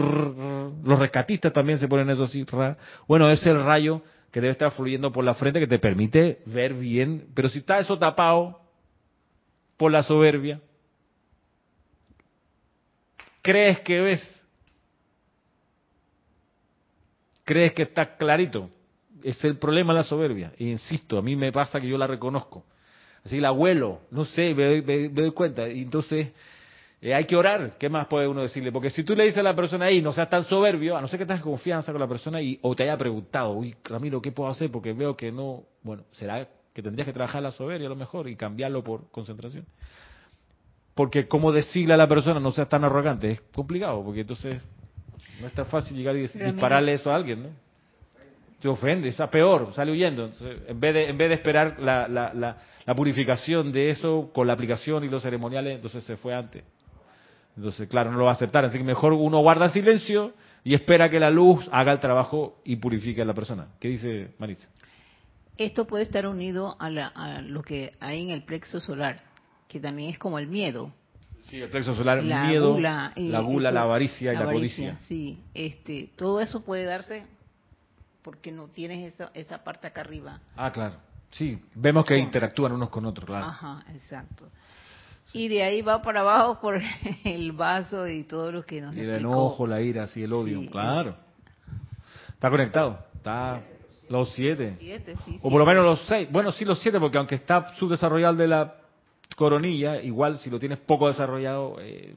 [0.84, 2.46] Los rescatistas también se ponen eso así.
[3.08, 4.02] Bueno, es el rayo
[4.32, 7.78] que debe estar fluyendo por la frente que te permite ver bien, pero si está
[7.78, 8.60] eso tapado
[9.78, 10.60] por la soberbia,
[13.44, 14.43] ¿crees que ves?
[17.44, 18.70] ¿Crees que está clarito?
[19.24, 20.54] Es el problema de la soberbia.
[20.58, 22.66] E insisto, a mí me pasa que yo la reconozco
[23.24, 25.70] Así el abuelo, no sé, me, doy cuenta.
[25.70, 26.32] Y entonces
[27.02, 27.78] eh, hay que orar.
[27.78, 28.72] ¿Qué más puede uno decirle?
[28.72, 31.08] Porque si tú le dices a la persona ahí, no seas tan soberbio, a no
[31.08, 34.32] ser que tengas confianza con la persona y o te haya preguntado, uy, Ramiro, ¿qué
[34.32, 34.70] puedo hacer?
[34.72, 38.28] Porque veo que no, bueno, será que tendrías que trabajar la soberbia a lo mejor
[38.28, 39.66] y cambiarlo por concentración.
[40.94, 44.62] Porque cómo decirle a la persona no seas tan arrogante es complicado, porque entonces
[45.42, 47.64] no es tan fácil llegar y dispararle eso a alguien, ¿no?
[48.64, 50.32] te ofende, está peor, sale huyendo.
[50.70, 52.56] en, vez de, en vez de esperar la, la,
[52.86, 56.64] la, purificación de eso con la aplicación y los ceremoniales, entonces se fue antes.
[57.58, 58.64] Entonces, claro, no lo va a aceptar.
[58.64, 60.32] Así que mejor uno guarda silencio
[60.64, 63.68] y espera que la luz haga el trabajo y purifique a la persona.
[63.82, 64.70] ¿Qué dice Maritza?
[65.58, 69.18] Esto puede estar unido a, a lo que hay en el plexo solar,
[69.68, 70.94] que también es como el miedo.
[71.44, 74.98] Sí, el plexo solar, el miedo, la gula, la avaricia y la, codicia.
[75.08, 77.26] Sí, este, todo eso puede darse
[78.24, 80.40] porque no tienes esa, esa parte acá arriba.
[80.56, 80.96] Ah, claro.
[81.32, 83.46] Sí, vemos que interactúan unos con otros, claro.
[83.46, 84.48] Ajá, exacto.
[85.34, 86.80] Y de ahí va para abajo por
[87.24, 90.70] el vaso y todo lo que nos Y el enojo, la ira, sí, el odio,
[90.70, 91.16] claro.
[92.30, 93.62] Está conectado, está
[94.10, 94.76] los siete.
[94.78, 96.30] siete sí, o por lo menos los seis.
[96.32, 98.76] Bueno, sí, los siete, porque aunque está subdesarrollado de la
[99.36, 102.16] coronilla, igual si lo tienes poco desarrollado, eh,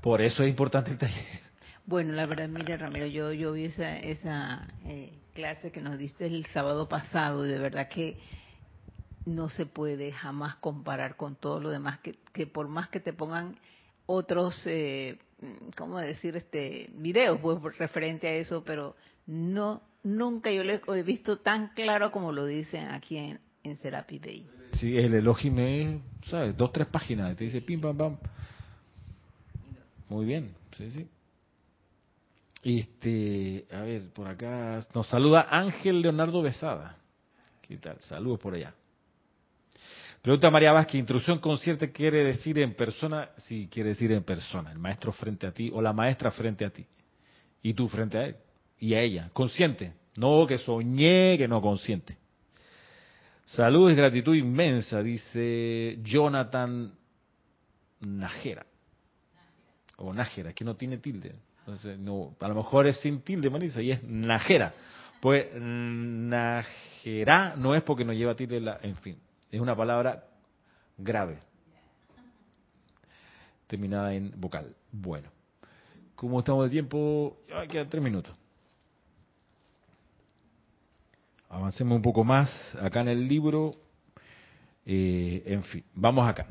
[0.00, 1.42] por eso es importante el taller.
[1.84, 6.26] Bueno, la verdad, mira, Ramiro, yo, yo vi esa, esa eh, clase que nos diste
[6.26, 8.18] el sábado pasado y de verdad que
[9.26, 13.56] no se puede jamás comparar con todo lo demás, que, por más que te pongan
[14.06, 15.18] otros, eh,
[15.76, 16.36] ¿cómo decir?
[16.36, 18.96] este videos pues, referente a eso, pero
[19.26, 24.18] no nunca yo lo he visto tan claro como lo dicen aquí en, en Serapi
[24.18, 24.61] Bay.
[24.82, 26.56] Sí, el Elohim es, ¿sabes?
[26.56, 28.18] Dos, tres páginas, te dice pim, pam, pam.
[30.08, 31.06] Muy bien, sí, sí.
[32.64, 36.96] Este, a ver, por acá nos saluda Ángel Leonardo Besada.
[37.60, 38.00] ¿Qué tal?
[38.00, 38.74] Saludos por allá.
[40.20, 44.80] Pregunta María Vázquez, intrusión consciente quiere decir en persona, sí, quiere decir en persona, el
[44.80, 46.84] maestro frente a ti o la maestra frente a ti
[47.62, 48.36] y tú frente a él
[48.80, 52.21] y a ella, consciente, no que soñé, que no consciente.
[53.44, 56.92] Saludos y gratitud inmensa, dice Jonathan
[58.00, 58.66] Najera.
[59.96, 61.34] O Najera, que no tiene tilde.
[61.60, 64.74] Entonces, no, a lo mejor es sin tilde, Marisa, y es najera.
[65.20, 69.16] Pues najera no es porque no lleva tilde, la, en fin,
[69.48, 70.24] es una palabra
[70.98, 71.38] grave,
[73.68, 74.74] terminada en vocal.
[74.90, 75.30] Bueno,
[76.16, 77.38] ¿cómo estamos de tiempo?
[77.48, 78.34] Ya quedan tres minutos.
[81.52, 82.50] Avancemos un poco más
[82.80, 83.74] acá en el libro.
[84.86, 86.46] Eh, en fin, vamos acá.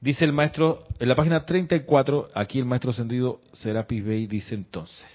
[0.00, 5.06] Dice el maestro, en la página 34, aquí el maestro ascendido Serapis Bey dice entonces.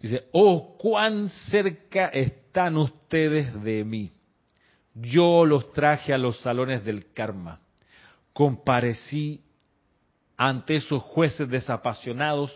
[0.00, 4.12] Dice, oh, cuán cerca están ustedes de mí.
[4.94, 7.58] Yo los traje a los salones del karma.
[8.32, 9.40] Comparecí
[10.36, 12.52] ante esos jueces desapasionados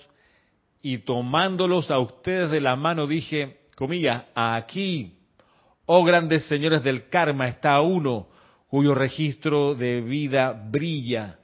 [0.80, 5.18] y tomándolos a ustedes de la mano dije, comillas, aquí,
[5.85, 8.27] oh grandes señores del karma, está uno
[8.68, 11.39] cuyo registro de vida brilla,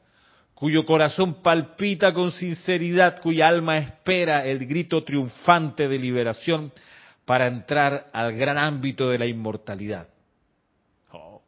[0.55, 6.73] cuyo corazón palpita con sinceridad, cuya alma espera el grito triunfante de liberación
[7.25, 10.09] para entrar al gran ámbito de la inmortalidad.
[11.13, 11.43] Oh,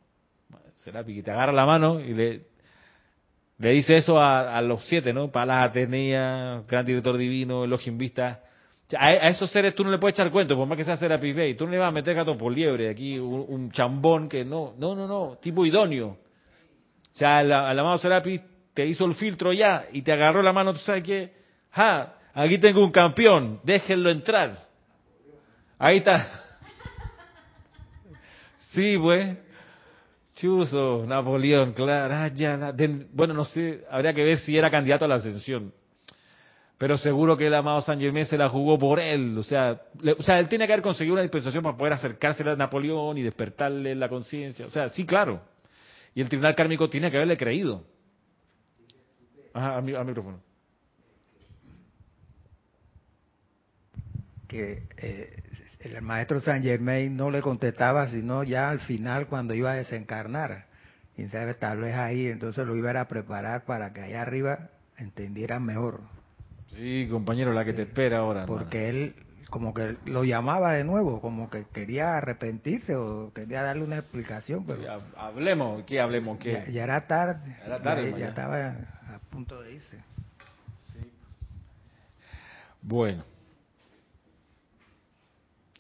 [0.77, 2.43] será que agarra la mano y le,
[3.59, 5.31] le dice eso a, los siete, ¿no?
[5.31, 8.43] Palas Atenea, gran director divino, Elohim Vista.
[8.99, 11.55] A, esos seres tú no le puedes echar cuento, por más que sea Serapis Bay.
[11.55, 14.95] Tú no le vas a meter gato por liebre, aquí un, chambón que no, no,
[14.95, 16.09] no, no, tipo idóneo.
[16.09, 18.41] O sea, al, amado Serapis
[18.73, 21.33] te hizo el filtro ya y te agarró la mano, tú sabes qué,
[21.71, 24.67] ja, aquí tengo un campeón, déjenlo entrar.
[25.79, 26.41] Ahí está.
[28.75, 29.37] Sí, pues.
[30.35, 32.13] Chuso, Napoleón, claro.
[32.13, 32.75] Ah, ya,
[33.13, 35.73] bueno, no sé, habría que ver si era candidato a la ascensión.
[36.77, 39.39] Pero seguro que el amado San Germán se la jugó por él.
[39.39, 39.81] O sea,
[40.19, 43.23] o sea, él tiene que haber conseguido una dispensación para poder acercarse a Napoleón y
[43.23, 44.67] despertarle la conciencia.
[44.67, 45.41] O sea, sí, claro.
[46.15, 47.85] Y el tribunal kármico tiene que haberle creído.
[49.53, 50.41] Ajá, al micrófono.
[54.49, 55.43] Que eh,
[55.81, 60.67] el maestro San Germain no le contestaba, sino ya al final cuando iba a desencarnar.
[61.17, 65.65] Y sabe, tal vez ahí, entonces lo iba a preparar para que allá arriba entendieran
[65.65, 66.01] mejor.
[66.77, 68.47] Sí, compañero, la que te espera ahora.
[68.47, 69.15] Porque él
[69.55, 74.67] como que lo llamaba de nuevo, como que quería arrepentirse o quería darle una explicación,
[74.67, 74.83] pero...
[75.17, 76.39] hablemos, ¿qué hablemos?
[76.39, 76.65] ¿qué?
[76.73, 79.99] Ya, era tarde, ya, era tarde, ya, estaba a punto de irse.
[80.93, 80.99] Sí.
[82.83, 83.23] Bueno.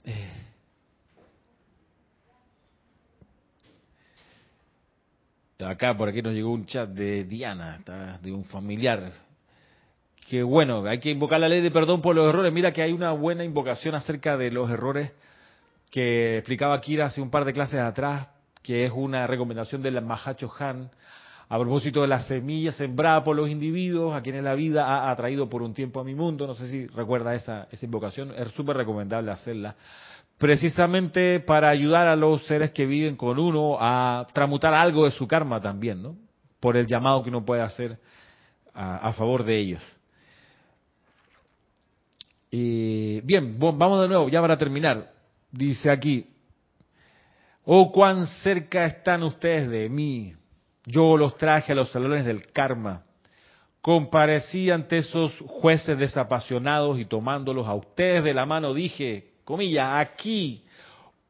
[0.05, 0.31] Eh.
[5.67, 7.81] Acá por aquí nos llegó un chat de Diana,
[8.23, 9.24] de un familiar.
[10.29, 12.53] Que bueno, hay que invocar la ley de perdón por los errores.
[12.53, 15.13] Mira que hay una buena invocación acerca de los errores
[15.91, 18.29] que explicaba Kira hace un par de clases atrás,
[18.63, 20.91] que es una recomendación del Mahacho Han
[21.47, 25.49] a propósito de las semillas sembradas por los individuos a quienes la vida ha atraído
[25.49, 26.47] por un tiempo a mi mundo.
[26.47, 29.77] No sé si recuerda esa, esa invocación, es súper recomendable hacerla
[30.39, 35.27] precisamente para ayudar a los seres que viven con uno a tramutar algo de su
[35.27, 36.17] karma también, ¿no?
[36.61, 37.99] Por el llamado que uno puede hacer
[38.75, 39.83] a, favor de ellos.
[42.57, 45.11] Bien, vamos de nuevo, ya para terminar.
[45.51, 46.27] Dice aquí,
[47.65, 50.35] oh, cuán cerca están ustedes de mí.
[50.87, 53.03] Yo los traje a los salones del karma.
[53.81, 60.65] Comparecí ante esos jueces desapasionados y tomándolos a ustedes de la mano dije, comillas, aquí,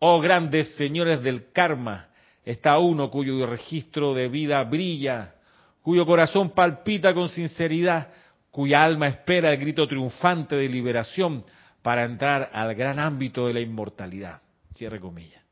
[0.00, 2.08] oh grandes señores del karma,
[2.44, 5.36] está uno cuyo registro de vida brilla,
[5.82, 8.08] cuyo corazón palpita con sinceridad,
[8.54, 11.44] cuya alma espera el grito triunfante de liberación
[11.82, 14.42] para entrar al gran ámbito de la inmortalidad.
[14.76, 15.42] Cierre comillas.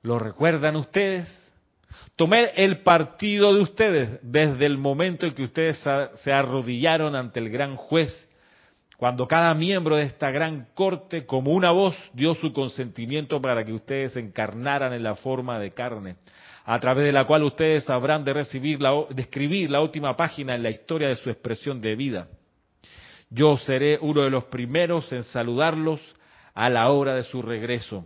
[0.00, 1.28] ¿Lo recuerdan ustedes?
[2.16, 7.50] Tomé el partido de ustedes desde el momento en que ustedes se arrodillaron ante el
[7.50, 8.26] gran juez
[8.96, 13.74] cuando cada miembro de esta gran corte, como una voz, dio su consentimiento para que
[13.74, 16.16] ustedes encarnaran en la forma de carne,
[16.66, 20.54] a través de la cual ustedes habrán de recibir la, de escribir la última página
[20.54, 22.28] en la historia de su expresión de vida.
[23.30, 26.02] Yo seré uno de los primeros en saludarlos
[26.52, 28.04] a la hora de su regreso.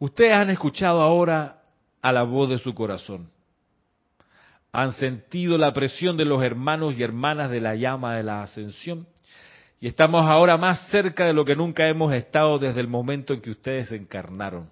[0.00, 1.62] Ustedes han escuchado ahora
[2.02, 3.30] a la voz de su corazón
[4.74, 9.06] han sentido la presión de los hermanos y hermanas de la llama de la ascensión.
[9.80, 13.40] Y estamos ahora más cerca de lo que nunca hemos estado desde el momento en
[13.40, 14.68] que ustedes encarnaron.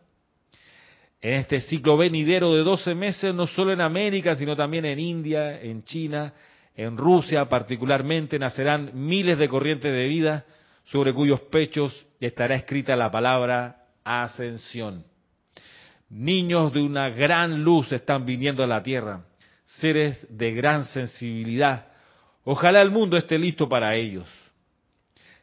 [1.22, 5.60] En este ciclo venidero de 12 meses, no solo en América, sino también en India,
[5.60, 6.34] en China,
[6.74, 10.44] en Rusia particularmente, nacerán miles de corrientes de vida
[10.84, 15.04] sobre cuyos pechos estará escrita la palabra ascensión.
[16.10, 19.22] Niños de una gran luz están viniendo a la tierra
[19.78, 21.86] seres de gran sensibilidad.
[22.44, 24.28] Ojalá el mundo esté listo para ellos.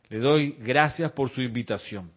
[0.09, 2.11] Le doy gracias por su invitación.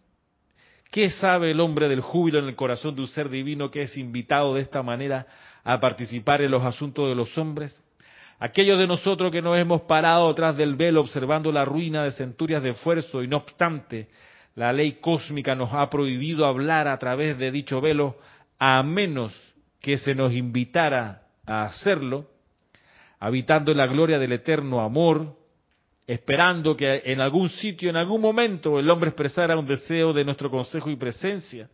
[0.93, 3.97] ¿Qué sabe el hombre del júbilo en el corazón de un ser divino que es
[3.97, 5.25] invitado de esta manera
[5.63, 7.81] a participar en los asuntos de los hombres?
[8.37, 12.61] Aquellos de nosotros que nos hemos parado detrás del velo observando la ruina de centurias
[12.61, 14.09] de esfuerzo y no obstante
[14.53, 18.17] la ley cósmica nos ha prohibido hablar a través de dicho velo
[18.59, 19.33] a menos
[19.81, 22.27] que se nos invitara a hacerlo,
[23.19, 25.37] habitando en la gloria del eterno amor,
[26.05, 30.49] esperando que en algún sitio, en algún momento, el hombre expresara un deseo de nuestro
[30.49, 31.69] consejo y presencia.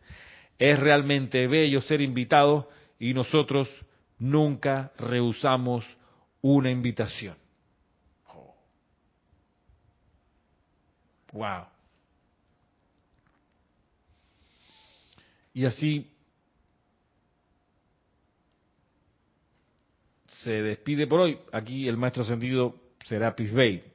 [0.57, 2.69] Es realmente bello ser invitado
[2.99, 3.69] y nosotros
[4.19, 5.85] nunca rehusamos
[6.41, 7.35] una invitación.
[11.31, 11.65] Wow.
[15.53, 16.09] Y así
[20.27, 21.39] se despide por hoy.
[21.51, 22.75] Aquí el maestro sentido
[23.05, 23.88] será Bay.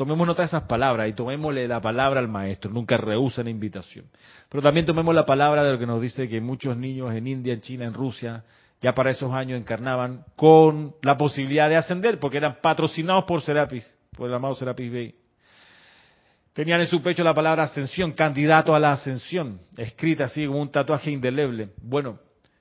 [0.00, 2.70] Tomemos nota de esas palabras y tomémosle la palabra al maestro.
[2.70, 4.06] Nunca rehusan invitación.
[4.48, 7.52] Pero también tomemos la palabra de lo que nos dice que muchos niños en India,
[7.52, 8.42] en China, en Rusia,
[8.80, 13.94] ya para esos años encarnaban con la posibilidad de ascender, porque eran patrocinados por Serapis,
[14.16, 15.14] por el amado Serapis Bey.
[16.54, 20.70] Tenían en su pecho la palabra ascensión, candidato a la ascensión, escrita así como un
[20.70, 21.72] tatuaje indeleble.
[21.82, 22.18] Bueno,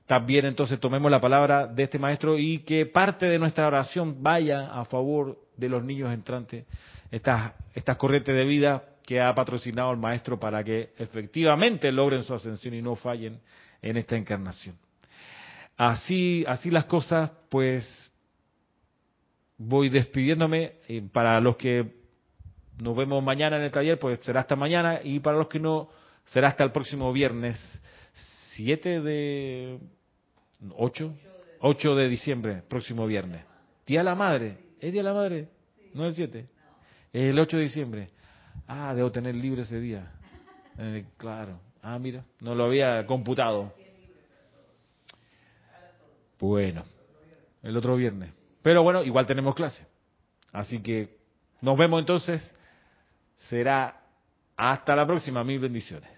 [0.08, 4.74] también entonces tomemos la palabra de este maestro y que parte de nuestra oración vaya
[4.74, 6.66] a favor de los niños entrantes,
[7.12, 12.34] estas, estas corrientes de vida que ha patrocinado el maestro para que efectivamente logren su
[12.34, 13.40] ascensión y no fallen
[13.82, 14.78] en esta encarnación.
[15.78, 18.12] Así, así las cosas, pues
[19.58, 20.74] voy despidiéndome.
[21.12, 21.96] Para los que
[22.80, 25.00] nos vemos mañana en el taller, pues será hasta mañana.
[25.04, 25.90] Y para los que no,
[26.26, 27.58] será hasta el próximo viernes
[28.56, 29.80] 7 de
[30.76, 31.14] 8,
[31.62, 33.44] 8 de diciembre, próximo viernes.
[33.88, 34.58] Día de la Madre.
[34.80, 35.48] ¿Es Día de la Madre?
[35.94, 36.59] ¿No es el 7?
[37.12, 38.10] El 8 de diciembre.
[38.68, 40.12] Ah, debo tener libre ese día.
[40.78, 41.60] Eh, claro.
[41.82, 43.74] Ah, mira, no lo había computado.
[46.40, 46.84] Bueno,
[47.64, 48.32] el otro viernes.
[48.62, 49.86] Pero bueno, igual tenemos clase.
[50.52, 51.18] Así que
[51.62, 52.54] nos vemos entonces.
[53.36, 54.02] Será
[54.56, 55.44] hasta la próxima.
[55.44, 56.10] Mil bendiciones.